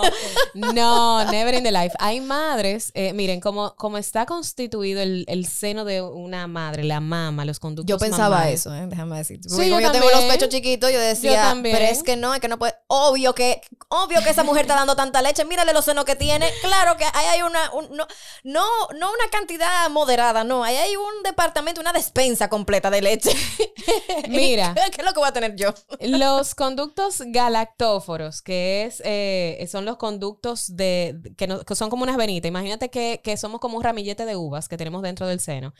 [0.73, 1.95] no never in the life.
[1.99, 7.45] Hay madres, eh, miren, como, como está constituido el, seno de una madre, la mama,
[7.45, 7.89] los conductos.
[7.89, 8.87] Yo pensaba eso, ¿eh?
[8.87, 9.41] déjame decir.
[9.43, 12.59] sí, yo, tengo los pechos chiquitos, yo decía, pero es que no, es que no
[12.59, 12.75] puede.
[12.89, 16.51] Obvio que, obvio que esa mujer está dando tanta leche, mírale los senos que tiene.
[16.63, 18.07] Claro que ahí hay una, no,
[18.45, 18.67] no,
[18.99, 23.31] no una cantidad moderada, no, ahí hay un departamento, una despensa completa de leche.
[24.29, 24.75] Mira.
[24.93, 25.75] ¿Qué es lo que voy a tener yo?
[26.01, 32.49] los conductos galactóforos, que es, eh, son los conductos de, que, son como unas venitas.
[32.49, 35.75] Imagínate que, somos como un ramillete de uvas que tenemos dentro del seno.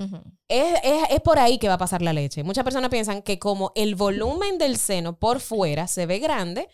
[0.49, 2.45] es, por ahí que va a pasar la leche.
[2.45, 6.69] Muchas personas piensan que como el volumen del seno por fuera se ve grande,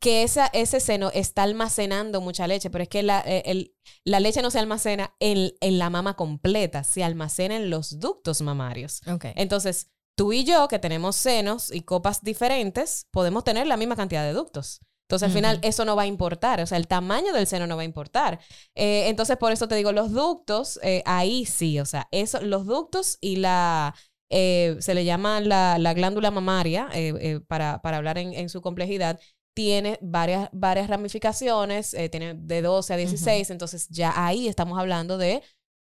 [0.00, 3.72] que esa, ese seno está almacenando mucha leche, pero es que la, eh,
[4.04, 8.40] la leche no se almacena en, en la mama completa, se almacena en los ductos
[8.40, 9.00] mamarios.
[9.34, 14.24] Entonces, tú y yo, que tenemos senos y copas diferentes, podemos tener la misma cantidad
[14.24, 14.80] de ductos.
[15.08, 16.60] Entonces, al final, eso no va a importar.
[16.60, 18.40] O sea, el tamaño del seno no va a importar.
[18.74, 21.80] Eh, entonces, por eso te digo, los ductos, eh, ahí sí.
[21.80, 23.94] O sea, eso, los ductos y la.
[24.30, 26.90] Eh, se le llama la, glándula mamaria,
[27.46, 29.18] para, para, hablar en, su complejidad,
[29.58, 33.50] tiene varias, varias ramificaciones, tiene de 12 a 16.
[33.50, 35.42] Entonces, ya ahí estamos hablando de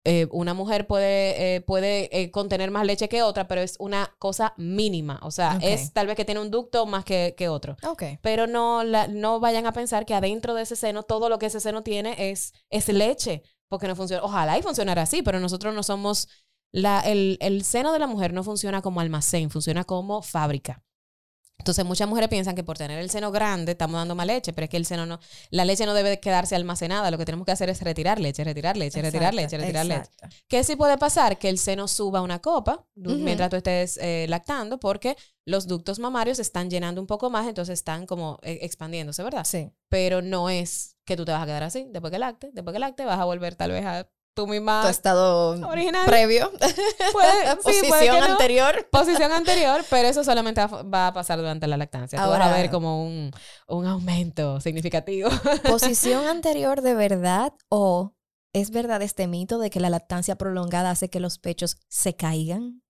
[0.05, 4.15] eh, una mujer puede, eh, puede eh, contener más leche que otra, pero es una
[4.17, 5.19] cosa mínima.
[5.21, 7.77] O sea, es tal vez que tiene un ducto más que, que otro.
[8.23, 11.45] Pero no, la, no vayan a pensar que adentro de ese seno, todo lo que
[11.45, 14.23] ese seno tiene es, es leche, porque no funciona.
[14.23, 16.27] Ojalá y funcionara así, pero nosotros no somos...
[16.71, 20.83] La, el, el seno de la mujer no funciona como almacén, funciona como fábrica.
[21.59, 24.63] Entonces muchas mujeres piensan que por tener el seno grande estamos dando más leche, pero
[24.63, 25.19] es que el seno no,
[25.51, 28.77] la leche no debe quedarse almacenada, lo que tenemos que hacer es retirar leche, retirar
[28.77, 30.09] leche, retirar leche, retirar leche.
[30.47, 31.37] ¿Qué sí puede pasar?
[31.37, 36.39] Que el seno suba una copa mientras tú estés eh, lactando porque los ductos mamarios
[36.39, 39.43] están llenando un poco más, entonces están como eh, expandiéndose, ¿verdad?
[39.43, 39.69] Sí.
[39.89, 42.79] Pero no es que tú te vas a quedar así, después que lacte, después que
[42.79, 44.07] lacte vas a volver tal vez a
[44.39, 44.81] tu misma.
[44.83, 46.05] Tu estado original.
[46.05, 46.51] previo.
[47.63, 48.87] posición anterior.
[48.89, 52.23] Posición anterior, pero eso solamente va a pasar durante la lactancia.
[52.23, 53.31] Tú vas a ver como un,
[53.67, 55.29] un aumento significativo.
[55.67, 58.13] ¿Posición anterior de verdad o
[58.53, 62.81] es verdad este mito de que la lactancia prolongada hace que los pechos se caigan?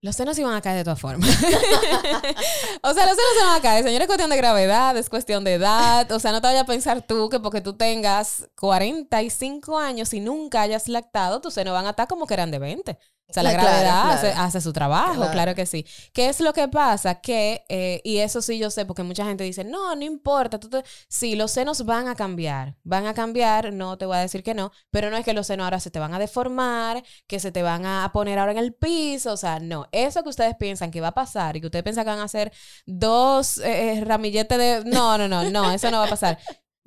[0.00, 1.28] Los senos iban a caer de todas formas.
[2.82, 3.84] o sea, los senos se van a caer.
[3.84, 6.10] Señor, es cuestión de gravedad, es cuestión de edad.
[6.12, 10.20] O sea, no te vayas a pensar tú que porque tú tengas 45 años y
[10.20, 12.98] nunca hayas lactado, tus senos van a estar como que eran de 20.
[13.30, 15.54] O sea, la gravedad Hace, su trabajo, claro.
[15.54, 15.84] que sí.
[16.14, 17.16] ¿Qué es lo que pasa?
[17.16, 20.58] Que, eh, y eso sí yo sé, porque mucha gente dice, no, no importa.
[20.58, 20.70] Tú
[21.08, 22.76] Sí, los senos van a cambiar.
[22.84, 25.46] Van a cambiar, no te voy a decir que no, pero no es que los
[25.46, 28.58] senos ahora se te van a deformar, que se te van a poner ahora en
[28.58, 29.32] el piso.
[29.32, 29.86] O sea, no.
[29.92, 32.24] Eso que ustedes piensan que va a pasar y que ustedes piensan que van a
[32.24, 32.50] hacer
[32.86, 34.84] dos eh, ramilletes de.
[34.86, 36.38] No, no, no, no, eso no va a pasar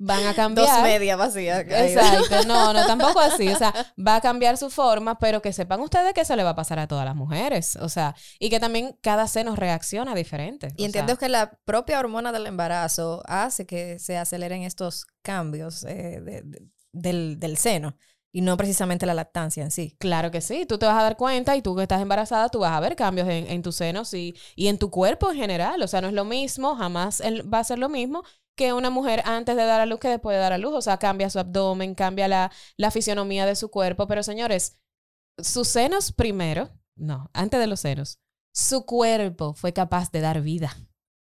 [0.02, 0.66] van a cambiar.
[0.66, 1.60] Dos medias vacías.
[1.60, 3.48] Exacto, no, no, tampoco así.
[3.48, 6.50] O sea, va a cambiar su forma, pero que sepan ustedes que eso le va
[6.50, 7.76] a pasar a todas las mujeres.
[7.76, 10.72] O sea, y que también cada seno reacciona diferente.
[10.76, 16.42] Y entiendo que la propia hormona del embarazo hace que se aceleren estos cambios eh,
[16.92, 17.96] del, del seno
[18.34, 19.94] y no precisamente la lactancia en sí.
[19.98, 22.60] Claro que sí, tú te vas a dar cuenta y tú que estás embarazada, tú
[22.60, 25.82] vas a ver cambios en, en tus senos y, y, en tu cuerpo en general.
[25.82, 29.22] O sea, no es lo mismo, jamás va a ser lo mismo que una mujer
[29.24, 30.74] antes de dar a luz que después de dar a luz.
[30.74, 34.06] O sea, cambia su abdomen, cambia la, la fisionomía de su cuerpo.
[34.06, 34.78] Pero señores,
[35.38, 38.18] sus senos primero, no, antes de los senos,
[38.52, 40.76] su cuerpo fue capaz de dar vida.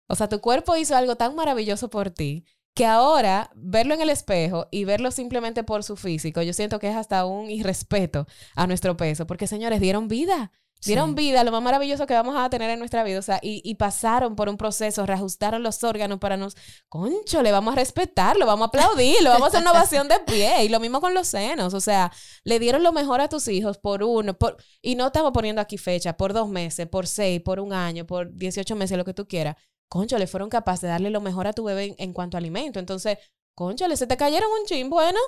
[0.09, 4.11] O sea, tu cuerpo hizo algo tan maravilloso por ti que ahora verlo en el
[4.11, 8.66] espejo y verlo simplemente por su físico, yo siento que es hasta un irrespeto a
[8.66, 10.52] nuestro peso, porque señores, dieron vida.
[10.85, 13.19] Dieron vida, lo más maravilloso que vamos a tener en nuestra vida.
[13.19, 16.57] O sea, y, pasaron por un proceso, reajustaron los órganos para nos.
[16.88, 20.09] Concho, le vamos a respetar, lo vamos a aplaudir, lo vamos a hacer una ovación
[20.09, 20.64] de pie.
[20.64, 21.75] Y lo mismo con los senos.
[21.75, 22.11] O sea,
[22.45, 24.38] le dieron lo mejor a tus hijos por uno.
[24.38, 28.07] Por, y no estamos poniendo aquí fecha, por dos meses, por seis, por un año,
[28.07, 29.57] por 18 meses, lo que tú quieras.
[29.88, 32.79] Concho, le fueron capaces de darle lo mejor a tu bebé en, cuanto a alimento.
[32.79, 33.19] Entonces,
[33.55, 34.88] concho, le se te cayeron un chin.
[34.88, 35.19] Bueno,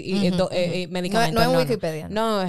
[0.89, 1.33] medicamentos.
[1.33, 2.07] No, es Wikipedia.
[2.09, 2.43] No,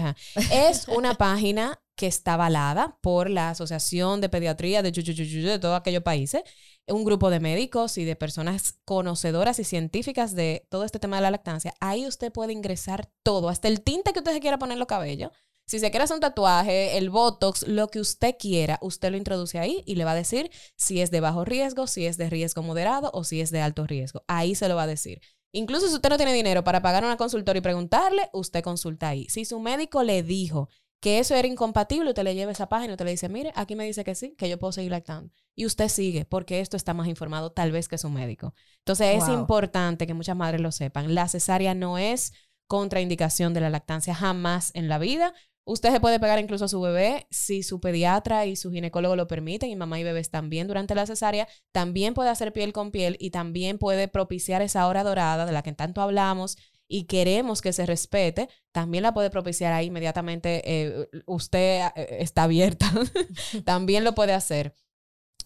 [0.53, 6.03] es una página que está avalada por la Asociación de Pediatría de, de todos aquellos
[6.03, 6.43] países,
[6.87, 11.23] un grupo de médicos y de personas conocedoras y científicas de todo este tema de
[11.23, 11.73] la lactancia.
[11.81, 14.89] Ahí usted puede ingresar todo, hasta el tinte que usted se quiera poner en los
[14.89, 15.31] cabellos
[15.67, 19.59] si se quiere hacer un tatuaje, el Botox, lo que usted quiera, usted lo introduce
[19.59, 22.63] ahí y le va a decir si es de bajo riesgo, si es de riesgo
[22.63, 24.25] moderado o si es de alto riesgo.
[24.29, 25.21] Ahí se lo va a decir.
[25.53, 29.27] Incluso si usted no tiene dinero para pagar una consultora y preguntarle, usted consulta ahí.
[29.29, 30.69] Si su médico le dijo
[31.01, 33.75] que eso era incompatible, usted le lleva esa página y usted le dice, mire, aquí
[33.75, 35.33] me dice que sí, que yo puedo seguir lactando.
[35.55, 38.55] Y usted sigue, porque esto está más informado tal vez que su médico.
[38.79, 41.15] Entonces es importante que muchas madres lo sepan.
[41.15, 42.33] La cesárea no es
[42.67, 45.35] contraindicación de la lactancia jamás en la vida.
[45.69, 49.27] Usted se puede pegar incluso a su bebé si su pediatra y su ginecólogo lo
[49.27, 51.49] permiten y mamá y bebés también durante la cesárea.
[51.73, 55.63] También puede hacer piel con piel y también puede propiciar esa hora dorada de la
[55.63, 58.49] que tanto hablamos y queremos que se respete.
[58.71, 60.63] También la puede propiciar ahí inmediatamente.
[60.65, 62.89] Eh, usted eh, está abierta.
[63.65, 64.73] también lo puede hacer.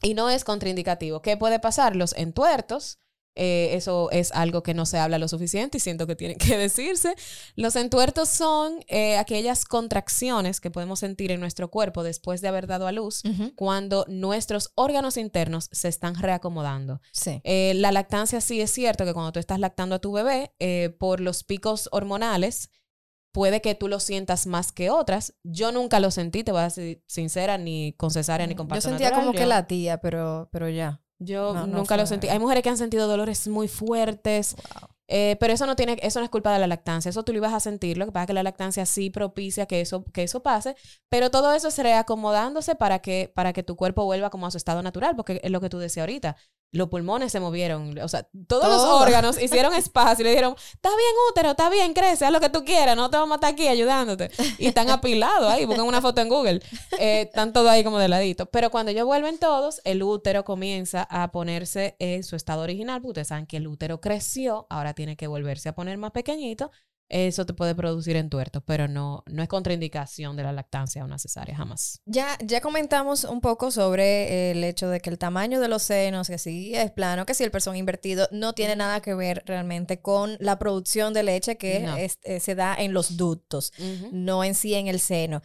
[0.02, 1.22] Y no es contraindicativo.
[1.22, 1.96] ¿Qué puede pasar?
[1.96, 2.98] Los entuertos
[3.36, 6.56] eh, eso es algo que no se habla lo suficiente y siento que tiene que
[6.58, 7.14] decirse.
[7.54, 12.66] Los entuertos son eh, aquellas contracciones que podemos sentir en nuestro cuerpo después de haber
[12.66, 13.22] dado a luz
[13.54, 17.00] cuando nuestros órganos internos se están reacomodando.
[17.44, 20.52] Eh, la lactancia sí es cierto que cuando tú estás lactando a tu bebé,
[20.98, 22.70] por los picos hormonales,
[23.32, 25.34] puede que tú lo sientas más que otras.
[25.42, 28.82] Yo nunca lo sentí, te voy a ser sincera, ni con cesárea ni con parto
[28.82, 31.02] Yo sentía como que la tía, pero, pero ya.
[31.20, 32.28] Yo nunca lo sentí.
[32.28, 34.56] Hay mujeres que han sentido dolores muy fuertes.
[35.12, 37.38] Eh, pero eso no tiene, eso no es culpa de la lactancia, eso tú lo
[37.38, 40.22] ibas a sentir, lo que pasa es que la lactancia sí propicia que eso, que
[40.22, 40.76] eso pase,
[41.08, 44.56] pero todo eso se reacomodándose para que, para que tu cuerpo vuelva como a su
[44.56, 46.36] estado natural, porque es lo que tú decías ahorita
[46.72, 50.88] los pulmones se movieron, o sea, todos los órganos hicieron espacio y le dijeron, está
[50.88, 53.52] bien útero, está bien, crece, haz lo que tú quieras, no te vamos a estar
[53.52, 54.30] aquí ayudándote.
[54.58, 56.62] Y están apilados ahí, buscan una foto en Google,
[56.98, 58.46] eh, están todos ahí como de ladito.
[58.46, 63.10] Pero cuando ellos vuelven todos, el útero comienza a ponerse en su estado original, porque
[63.10, 66.70] ustedes saben que el útero creció, ahora tiene que volverse a poner más pequeñito
[67.10, 71.56] eso te puede producir entuertos, pero no, no es contraindicación de la lactancia una cesárea,
[71.56, 72.00] jamás.
[72.06, 76.28] Ya, ya comentamos un poco sobre el hecho de que el tamaño de los senos,
[76.28, 80.00] que sí es plano, que si el pezón invertido, no tiene nada que ver realmente
[80.00, 83.72] con la producción de leche que eh, se da en los ductos,
[84.12, 85.42] no en sí en el seno.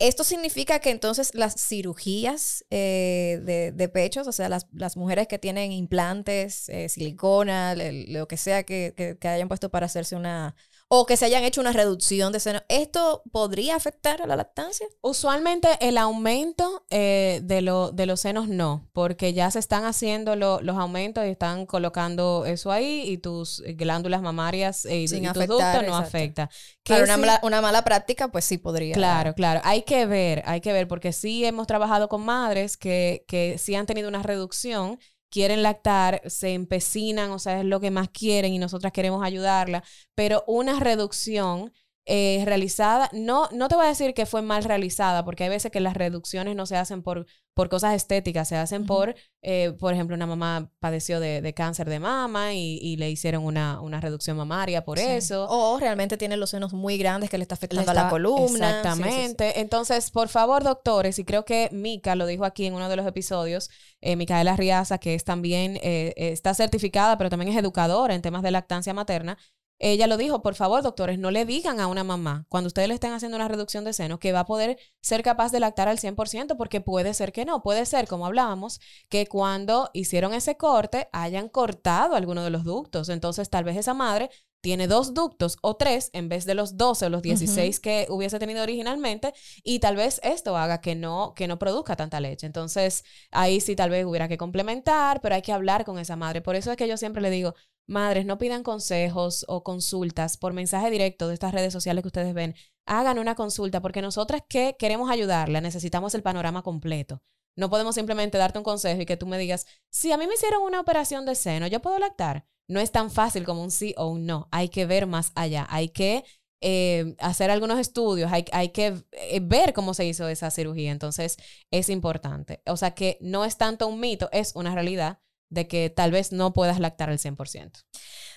[0.00, 3.40] Esto significa que entonces las cirugías eh,
[3.74, 9.18] de, pechos, o sea, las, mujeres que tienen implantes, eh, silicona, lo que sea que,
[9.22, 10.54] hayan puesto para hacerse una,
[10.88, 12.62] o que se hayan hecho una reducción de seno.
[12.68, 14.86] ¿Esto podría afectar a la lactancia?
[15.02, 20.34] Usualmente el aumento eh, de, lo, de los senos no, porque ya se están haciendo
[20.34, 25.96] los aumentos y están colocando eso ahí y tus glándulas mamarias y, tus ductos no
[25.96, 26.48] afecta.
[26.82, 28.94] Claro, una, mala, una mala práctica pues sí podría.
[28.94, 29.60] Claro, claro.
[29.64, 33.74] Hay que ver, hay que ver, porque sí hemos trabajado con madres que, que sí
[33.74, 34.98] han tenido una reducción
[35.30, 39.82] quieren lactar, se empecinan, o sea, es lo que más quieren y nosotras queremos ayudarla,
[40.14, 41.72] pero una reducción
[42.10, 45.70] eh, realizada, no, no te voy a decir que fue mal realizada, porque hay veces
[45.70, 49.92] que las reducciones no se hacen por, por cosas estéticas, se hacen por, eh, por
[49.92, 54.86] ejemplo, una mamá padeció de, cáncer de mama y, le hicieron una, una, reducción mamaria
[54.86, 55.46] por eso.
[55.50, 58.78] O realmente tiene los senos muy grandes que le está afectando a la columna.
[58.78, 59.60] Exactamente.
[59.60, 63.06] Entonces, por favor, doctores, y creo que Mika lo dijo aquí en uno de los
[63.06, 63.68] episodios,
[64.00, 68.50] eh, Micaela Riaza, que es también, está certificada, pero también es educadora en temas de
[68.50, 69.36] lactancia materna,
[69.78, 72.94] ella lo dijo, por favor, doctores, no le digan a una mamá cuando ustedes le
[72.94, 75.98] estén haciendo una reducción de seno que va a poder ser capaz de lactar al
[75.98, 77.62] 100% porque puede ser que no.
[77.62, 83.08] Puede ser, como hablábamos, que cuando hicieron ese corte hayan cortado alguno de los ductos.
[83.08, 84.30] Entonces, tal vez esa madre
[84.60, 88.38] tiene dos ductos o tres en vez de los 12 o los 16 que hubiese
[88.38, 89.32] tenido originalmente
[89.62, 92.46] y tal vez esto haga que no, que no produzca tanta leche.
[92.46, 96.42] Entonces, ahí sí tal vez hubiera que complementar, pero hay que hablar con esa madre.
[96.42, 97.54] Por eso es que yo siempre le digo,
[97.88, 102.34] Madres, no pidan consejos o consultas por mensaje directo de estas redes sociales que ustedes
[102.34, 102.54] ven.
[102.84, 107.22] Hagan una consulta porque nosotras que queremos ayudarla necesitamos el panorama completo.
[107.56, 110.34] No podemos simplemente darte un consejo y que tú me digas, si a mí me
[110.34, 112.46] hicieron una operación de seno, ¿yo puedo lactar?
[112.68, 114.48] No es tan fácil como un sí o un no.
[114.50, 115.66] Hay que ver más allá.
[115.70, 116.24] Hay que
[116.60, 120.90] eh, hacer algunos estudios, hay, hay que eh, ver cómo se hizo esa cirugía.
[120.90, 121.36] Entonces,
[121.70, 122.62] es importante.
[122.66, 126.32] O sea que no es tanto un mito, es una realidad de que tal vez
[126.32, 127.84] no puedas lactar al 100%.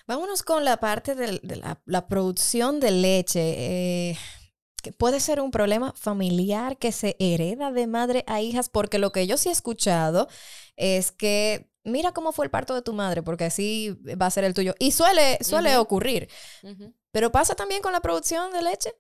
[0.07, 1.41] Vámonos con la parte de,
[1.85, 4.11] la, producción de leche.
[4.11, 4.17] Eh,
[4.97, 9.27] puede ser un problema familiar que se hereda de madre a hijas, porque lo que
[9.27, 10.27] yo sí he escuchado
[10.75, 14.43] es que mira cómo fue el parto de tu madre, porque así va a ser
[14.43, 14.75] el tuyo.
[14.79, 16.29] Y suele, suele ocurrir.
[17.11, 18.93] Pero pasa también con la producción de leche.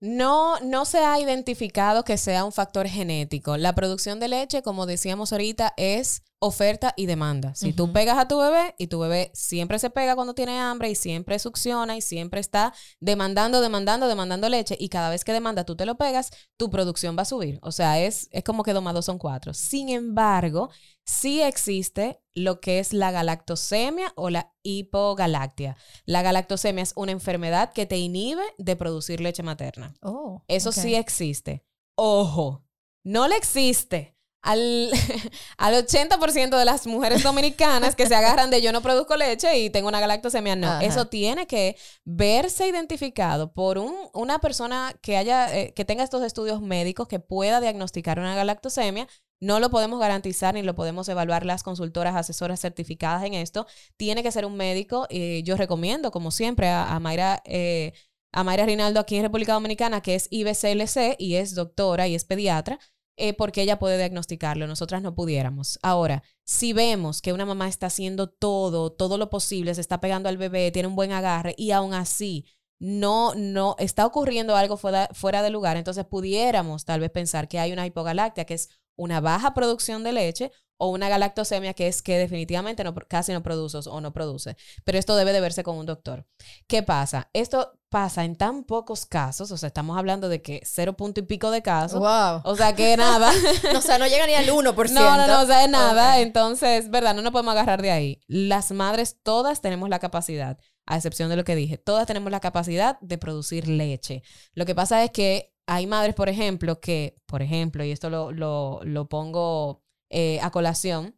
[0.00, 3.58] No, no se ha identificado que sea un factor genético.
[3.58, 7.54] La producción de leche, como decíamos ahorita, es oferta y demanda.
[7.54, 10.88] Si tú pegas a tu bebé y tu bebé siempre se pega cuando tiene hambre
[10.88, 15.64] y siempre succiona y siempre está demandando, demandando, demandando leche y cada vez que demanda
[15.64, 17.58] tú te lo pegas, tu producción va a subir.
[17.60, 19.52] O sea, es, es como que dos más dos son cuatro.
[19.52, 20.70] Sin embargo,
[21.10, 25.76] sí existe lo que es la galactosemia o la hipogalactia.
[26.04, 29.92] La galactosemia es una enfermedad que te inhibe de producir leche materna.
[30.02, 31.64] Oh, Eso sí existe.
[31.96, 32.64] Ojo,
[33.02, 34.90] no le existe al,
[35.58, 39.68] al 80% de las mujeres dominicanas que se agarran de yo no produzco leche y
[39.70, 40.54] tengo una galactosemia.
[40.54, 46.04] No, eso tiene que verse identificado por un, una persona que, haya, eh, que tenga
[46.04, 49.08] estos estudios médicos que pueda diagnosticar una galactosemia.
[49.40, 53.66] No lo podemos garantizar ni lo podemos evaluar las consultoras, asesoras certificadas en esto.
[53.96, 55.06] Tiene que ser un médico.
[55.10, 57.42] y yo recomiendo, como siempre, a, a Mayra.
[57.44, 57.92] Eh,
[58.32, 62.24] a Mayra Rinaldo aquí en República Dominicana, que es IBCLC y es doctora y es
[62.24, 62.78] pediatra,
[63.16, 65.78] eh, porque ella puede diagnosticarlo, nosotras no pudiéramos.
[65.82, 70.28] Ahora, si vemos que una mamá está haciendo todo, todo lo posible, se está pegando
[70.28, 72.46] al bebé, tiene un buen agarre y aún así
[72.78, 77.58] no, no está ocurriendo algo fuera, fuera de lugar, entonces pudiéramos tal vez pensar que
[77.58, 78.70] hay una hipogalactia, que es
[79.00, 83.42] una baja producción de leche o una galactosemia que es que definitivamente no, casi no
[83.42, 84.56] produce o no produce.
[84.84, 86.26] Pero esto debe de verse con un doctor.
[86.66, 87.28] ¿Qué pasa?
[87.34, 91.24] Esto pasa en tan pocos casos, o sea, estamos hablando de que cero punto y
[91.24, 92.00] pico de casos.
[92.00, 92.40] Wow.
[92.44, 93.30] O sea, que nada.
[93.76, 94.90] o sea, no llega ni al 1%.
[94.90, 96.20] No, no, no, o sea, es nada.
[96.20, 97.14] Entonces, ¿verdad?
[97.14, 98.20] No nos podemos agarrar de ahí.
[98.26, 102.40] Las madres todas tenemos la capacidad, a excepción de lo que dije, todas tenemos la
[102.40, 104.22] capacidad de producir leche.
[104.54, 108.32] Lo que pasa es que hay madres, por ejemplo, que, por ejemplo, y esto lo,
[108.32, 111.16] lo, lo pongo eh, a colación,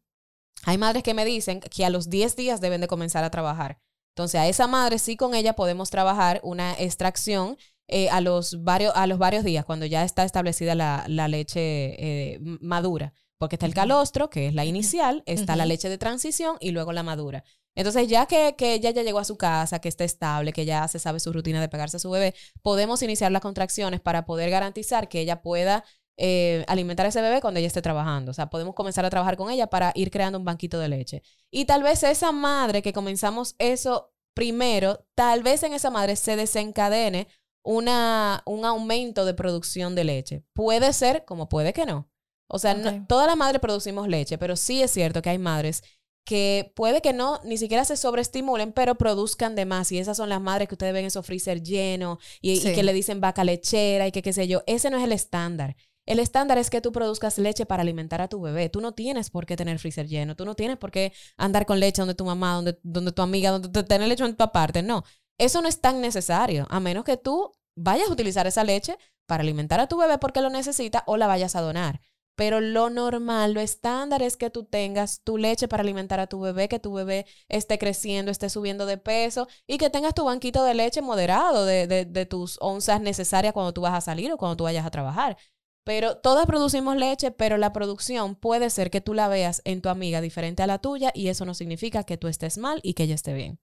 [0.64, 3.80] hay madres que me dicen que a los 10 días deben de comenzar a trabajar.
[4.10, 7.56] Entonces, a esa madre sí con ella podemos trabajar una extracción
[7.88, 12.38] eh, a, los varios, a los varios días, cuando ya está establecida la, leche eh,
[12.60, 13.14] madura.
[13.42, 16.92] Porque está el calostro, que es la inicial, está la leche de transición y luego
[16.92, 17.42] la madura.
[17.74, 20.86] Entonces, ya que, que, ella ya llegó a su casa, que está estable, que ya
[20.86, 24.48] se sabe su rutina de pegarse a su bebé, podemos iniciar las contracciones para poder
[24.48, 25.82] garantizar que ella pueda
[26.16, 28.30] eh, alimentar a ese bebé cuando ella esté trabajando.
[28.30, 31.24] O sea, podemos comenzar a trabajar con ella para ir creando un banquito de leche.
[31.50, 36.36] Y tal vez esa madre que comenzamos eso primero, tal vez en esa madre se
[36.36, 37.26] desencadene
[37.64, 40.44] una, un aumento de producción de leche.
[40.52, 42.11] Puede ser, como puede que no.
[42.52, 45.82] O sea, toda la madre producimos leche, pero sí es cierto que hay madres
[46.24, 49.90] que puede que no, ni siquiera se sobreestimulen, pero produzcan de más.
[49.90, 52.92] Y esas son las madres que ustedes ven esos freezer llenos y, y, que le
[52.92, 54.62] dicen vaca lechera y que qué sé yo.
[54.66, 55.76] Ese no es el estándar.
[56.04, 58.68] El estándar es que tú produzcas leche para alimentar a tu bebé.
[58.68, 60.36] Tú no tienes por qué tener freezer lleno.
[60.36, 63.50] Tú no tienes por qué andar con leche donde tu mamá, donde, donde tu amiga,
[63.50, 64.82] donde tener leche en tu aparte.
[64.82, 65.04] No,
[65.38, 68.96] eso no es tan necesario, a menos que tú vayas a utilizar esa leche
[69.26, 72.00] para alimentar a tu bebé porque lo necesita o la vayas a donar.
[72.34, 76.40] Pero lo normal, lo estándar es que tú tengas tu leche para alimentar a tu
[76.40, 80.64] bebé, que tu bebé esté creciendo, esté subiendo de peso y que tengas tu banquito
[80.64, 84.38] de leche moderado de, de, de tus onzas necesarias cuando tú vas a salir o
[84.38, 85.36] cuando tú vayas a trabajar.
[85.84, 89.88] Pero todas producimos leche, pero la producción puede ser que tú la veas en tu
[89.88, 93.04] amiga diferente a la tuya y eso no significa que tú estés mal y que
[93.04, 93.58] ella esté bien.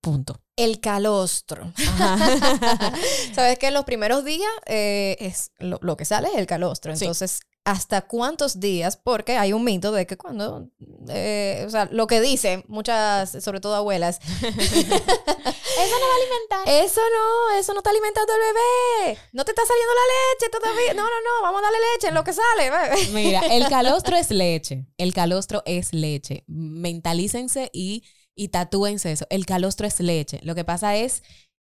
[0.00, 0.40] Punto.
[0.54, 1.72] El calostro.
[3.34, 6.92] Sabes que en los primeros días eh, es lo, que sale es el calostro.
[6.92, 8.96] Entonces, ¿hasta cuántos días?
[8.96, 10.68] Porque hay un mito de que cuando,
[11.08, 16.84] eh, o sea, lo que dicen muchas, sobre todo abuelas, eso no va a alimentar.
[16.84, 19.18] Eso no, eso no está alimentando al bebé.
[19.32, 20.94] No te está saliendo la leche todavía.
[20.94, 22.70] No, no, no, vamos a darle leche en lo que sale.
[23.12, 24.86] Mira, el calostro es leche.
[24.96, 26.44] El calostro es leche.
[26.46, 28.04] Mentalícense y
[28.36, 29.26] y tatúense eso.
[29.30, 30.40] El calostro es leche.
[30.42, 31.22] Lo que pasa es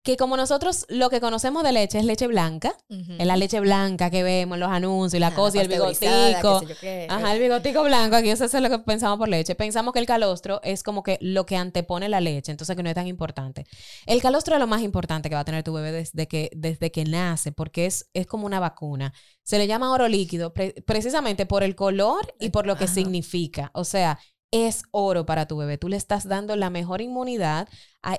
[0.08, 4.10] que como nosotros lo que conocemos de leche es leche blanca, es la leche blanca
[4.10, 6.62] que vemos los anuncios y la cosa y el bigotico.
[7.10, 9.54] Ajá, el bigotico blanco, aquí eso es lo que pensamos por leche.
[9.56, 12.88] Pensamos que el calostro es como que lo que antepone la leche, entonces que no
[12.88, 13.66] es tan importante.
[14.06, 16.90] El calostro es lo más importante que va a tener tu bebé desde que, desde
[16.90, 19.14] que nace, porque es, es como una vacuna.
[19.44, 20.54] Se le llama oro líquido
[20.86, 23.72] precisamente por el color y por lo que significa.
[23.74, 24.20] O sea,
[24.52, 25.78] es oro para tu bebé.
[25.78, 27.68] Tú le estás dando la mejor inmunidad.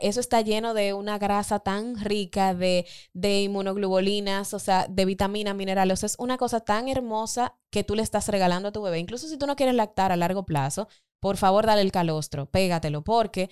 [0.00, 5.54] Eso está lleno de una grasa tan rica de, de inmunoglobulinas, o sea, de vitaminas,
[5.56, 6.04] minerales.
[6.04, 8.98] es una cosa tan hermosa que tú le estás regalando a tu bebé.
[8.98, 10.88] Incluso si tú no quieres lactar a largo plazo,
[11.20, 13.50] por favor, dale el calostro, pégatelo, porque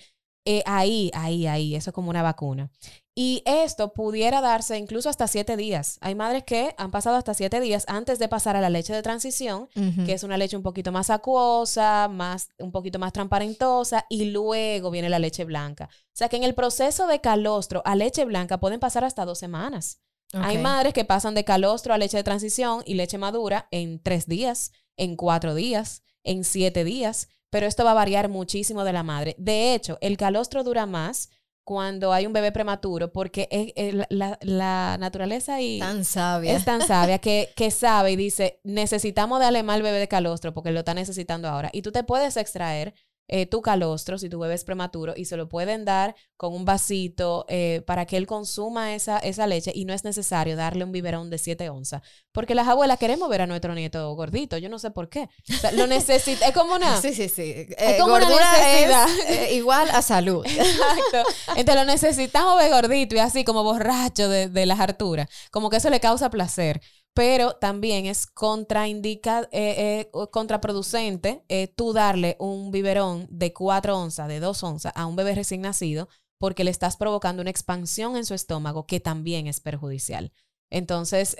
[0.49, 2.71] eh, ahí, ahí, ahí, eso es como una vacuna.
[3.13, 5.97] Y esto pudiera darse incluso hasta siete días.
[5.99, 9.01] Hay madres que han pasado hasta siete días antes de pasar a la leche de
[9.01, 9.67] transición,
[10.05, 14.89] que es una leche un poquito más acuosa, más, un poquito más transparentosa, y luego
[14.89, 15.89] viene la leche blanca.
[15.91, 19.39] O sea que en el proceso de calostro a leche blanca pueden pasar hasta dos
[19.39, 19.99] semanas.
[20.31, 24.27] Hay madres que pasan de calostro a leche de transición y leche madura en tres
[24.27, 29.03] días, en cuatro días, en siete días pero esto va a variar muchísimo de la
[29.03, 29.35] madre.
[29.37, 31.29] De hecho, el calostro dura más
[31.67, 36.55] cuando hay un bebé prematuro, porque es, la, naturaleza y tan sabia.
[36.55, 40.71] es tan sabia que, que, sabe y dice, necesitamos darle mal bebé de calostro porque
[40.71, 41.69] lo está necesitando ahora.
[41.73, 42.93] Y tú te puedes extraer
[43.27, 46.65] eh, tu calostro si tu bebé es prematuro y se lo pueden dar con un
[46.65, 50.91] vasito eh, para que él consuma esa, esa leche y no es necesario darle un
[50.91, 52.01] biberón de 7 onzas.
[52.31, 55.29] Porque las abuelas queremos ver a nuestro nieto gordito, yo no sé por qué.
[55.73, 57.01] lo necesita, es como una...
[57.07, 57.51] Sí, sí, sí.
[57.51, 59.07] es eh, como una necesidad.
[59.51, 60.45] igual a salud.
[60.47, 61.29] Exacto.
[61.55, 65.29] Entonces lo necesitamos ver gordito y así como borracho de, de las harturas.
[65.51, 66.81] Como que eso le causa placer
[67.17, 74.27] pero también es contraindica, eh, eh, contraproducente eh, tú darle un biberón de 4 onzas,
[74.27, 78.25] de 2 onzas a un bebé recién nacido porque le estás provocando una expansión en
[78.25, 80.31] su estómago que también es perjudicial.
[80.69, 81.35] Entonces,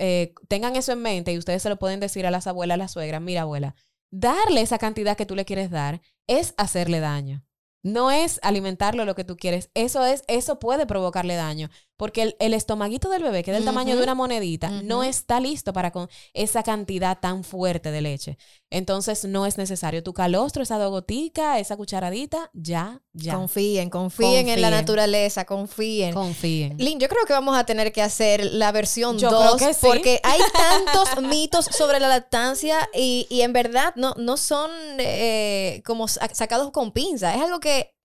[0.48, 2.88] tengan eso en mente y ustedes se lo pueden decir a las abuelas, a la
[2.88, 3.76] suegra, mira abuela,
[4.10, 7.44] darle esa cantidad que tú le quieres dar es hacerle daño.
[7.84, 9.70] No es alimentarlo lo que tú quieres.
[9.76, 11.70] Eso es, eso puede provocarle daño.
[11.98, 15.40] Porque el, el estomaguito del bebé, que es del tamaño de una monedita, no está
[15.40, 18.38] listo para con esa cantidad tan fuerte de leche.
[18.70, 20.04] Entonces no es necesario.
[20.04, 23.34] Tu calostro, esa dogotica, esa cucharadita, ya, ya.
[23.34, 26.14] Confíen, confíen, en la naturaleza, confíen.
[26.14, 26.78] Confíen.
[26.78, 30.40] Lynn, yo creo que vamos a tener que hacer la versión 2 porque hay
[30.86, 34.70] tantos mitos sobre la lactancia y, y en verdad no, no son
[35.00, 37.34] eh, como sacados con pinza.
[37.34, 37.97] Es algo que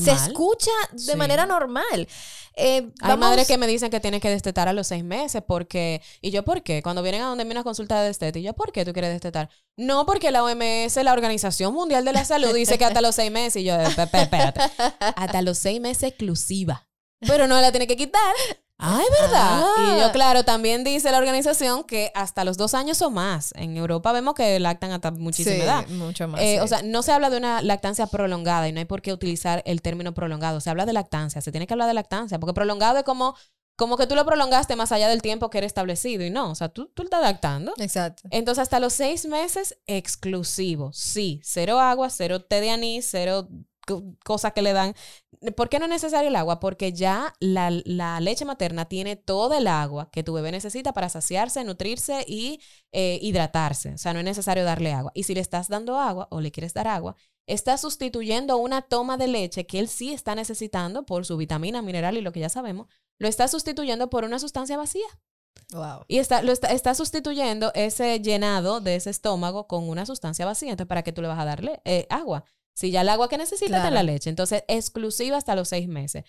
[0.00, 2.08] se escucha de manera normal.
[2.56, 6.02] Eh, Hay madres que me dicen que tienes que destetar a los seis meses porque...
[6.20, 6.82] ¿Y yo por qué?
[6.82, 9.12] Cuando vienen a donde me una consulta de destete, ¿y yo por qué tú quieres
[9.12, 9.48] destetar?
[9.76, 13.30] No, porque la OMS, la Organización Mundial de la Salud, dice que hasta los seis
[13.30, 13.62] meses.
[13.62, 14.60] Y yo, espérate,
[15.16, 16.86] hasta los seis meses exclusiva.
[17.20, 18.34] Pero no la tiene que quitar.
[18.82, 19.62] Ah, es verdad.
[19.76, 20.12] Y yo, ah.
[20.12, 23.52] claro, también dice la organización que hasta los dos años o más.
[23.54, 25.86] En Europa vemos que lactan hasta muchísima sí, edad.
[25.88, 26.40] mucho más.
[26.40, 29.12] Eh, o sea, no se habla de una lactancia prolongada y no hay por qué
[29.12, 30.60] utilizar el término prolongado.
[30.60, 33.36] Se habla de lactancia, se tiene que hablar de lactancia, porque prolongado es como,
[33.76, 36.54] como que tú lo prolongaste más allá del tiempo que era establecido y no, o
[36.54, 37.74] sea, tú, tú estás adaptando.
[37.76, 38.22] Exacto.
[38.30, 40.90] Entonces, hasta los seis meses, exclusivo.
[40.94, 43.46] Sí, cero agua, cero té de anís, cero
[44.24, 44.94] cosas que le dan.
[45.56, 46.60] ¿Por qué no es necesario el agua?
[46.60, 47.70] Porque ya la,
[48.20, 52.60] leche materna tiene todo el agua que tu bebé necesita para saciarse, nutrirse y
[52.92, 53.94] eh, hidratarse.
[53.94, 55.12] O sea, no es necesario darle agua.
[55.14, 57.16] Y si le estás dando agua o le quieres dar agua,
[57.46, 62.16] estás sustituyendo una toma de leche que él sí está necesitando por su vitamina, mineral
[62.16, 62.88] y lo que ya sabemos,
[63.18, 65.06] lo está sustituyendo por una sustancia vacía.
[65.72, 66.04] Wow.
[66.08, 70.70] Y está, lo está, sustituyendo ese llenado de ese estómago con una sustancia vacía.
[70.70, 72.44] Entonces, ¿para qué tú le vas a darle eh, agua?
[72.74, 74.30] Si ya el agua que necesita es la leche.
[74.30, 76.24] Entonces, exclusiva hasta los seis meses.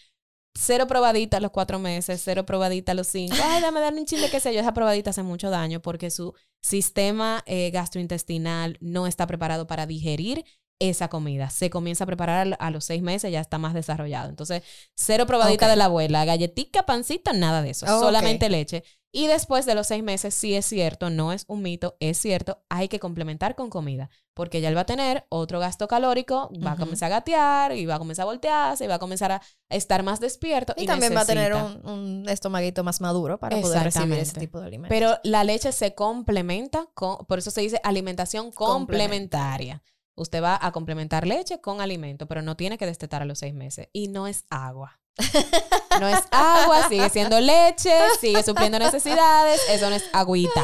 [0.53, 3.35] cero probadita a los cuatro meses, cero probadita a los cinco.
[3.41, 4.59] Ay, dame darme un chile, qué sé yo.
[4.59, 10.43] Esa probadita hace mucho daño porque su sistema eh, gastrointestinal no está preparado para digerir
[10.79, 11.49] esa comida.
[11.51, 14.29] Se comienza a preparar a los seis meses, ya está más desarrollado.
[14.29, 14.63] Entonces,
[14.95, 18.83] cero probadita de la abuela, galletita, pancita, nada de eso, solamente leche.
[19.13, 22.63] Y después de los seis meses, sí es cierto, no es un mito, es cierto,
[22.69, 26.71] hay que complementar con comida, porque ya él va a tener otro gasto calórico, va
[26.71, 29.41] a comenzar a gatear y va a comenzar a voltearse y va a comenzar a
[29.69, 30.73] estar más despierto.
[30.77, 34.67] Y, también va a tener un, estomaguito más maduro para poder recibir ese tipo de
[34.67, 34.97] alimentos.
[34.97, 39.83] Pero la leche se complementa, con, por eso se dice alimentación complementaria.
[40.15, 43.53] Usted va a complementar leche con alimento, pero no tiene que destetar a los seis
[43.53, 43.89] meses.
[43.91, 45.01] Y no es agua.
[45.99, 50.63] No es agua, sigue siendo leche, sigue supliendo necesidades, eso no es agüita.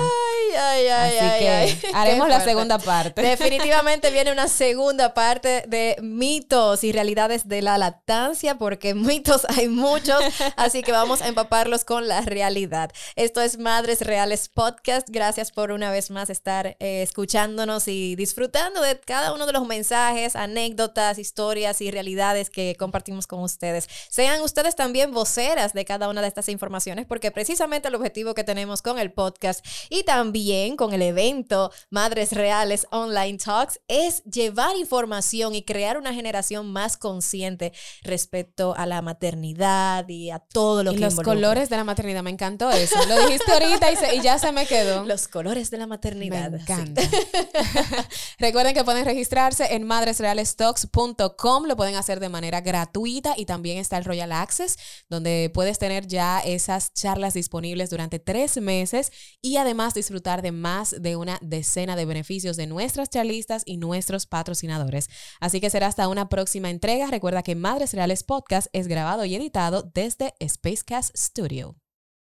[0.58, 3.22] Ay, ay, ay, Así que haremos la segunda parte.
[3.22, 9.68] Definitivamente viene una segunda parte de mitos y realidades de la lactancia, porque mitos hay
[9.68, 10.20] muchos,
[10.56, 12.92] así que vamos a empaparlos con la realidad.
[13.16, 15.08] Esto es Madres Reales Podcast.
[15.10, 19.68] Gracias por una vez más estar eh, escuchándonos y disfrutando de cada uno de los
[19.68, 23.88] mensajes, anécdotas, historias y realidades que compartimos con ustedes.
[24.10, 28.44] Sean ustedes también voceras de cada una de estas informaciones, porque precisamente el objetivo que
[28.44, 30.47] tenemos con el podcast y también
[30.78, 36.96] con el evento Madres Reales Online Talks es llevar información y crear una generación más
[36.96, 41.84] consciente respecto a la maternidad y a todo lo y que los colores de la
[41.84, 42.96] maternidad, me encantó eso.
[43.10, 45.04] Lo dijiste ahorita y, ya se me quedó.
[45.06, 46.50] Los colores de la maternidad.
[46.50, 47.02] Me encanta.
[48.40, 53.98] Recuerden que pueden registrarse en madresrealestalks.com, lo pueden hacer de manera gratuita y también está
[53.98, 54.78] el Royal Access,
[55.10, 59.94] donde puedes tener ya esas charlas disponibles durante tres meses y además
[60.36, 65.10] de más de una decena de beneficios de nuestras charlistas y nuestros patrocinadores.
[65.40, 67.08] Así que será hasta una próxima entrega.
[67.08, 71.78] Recuerda que Madres Reales Podcast es grabado y editado desde Spacecast Studio.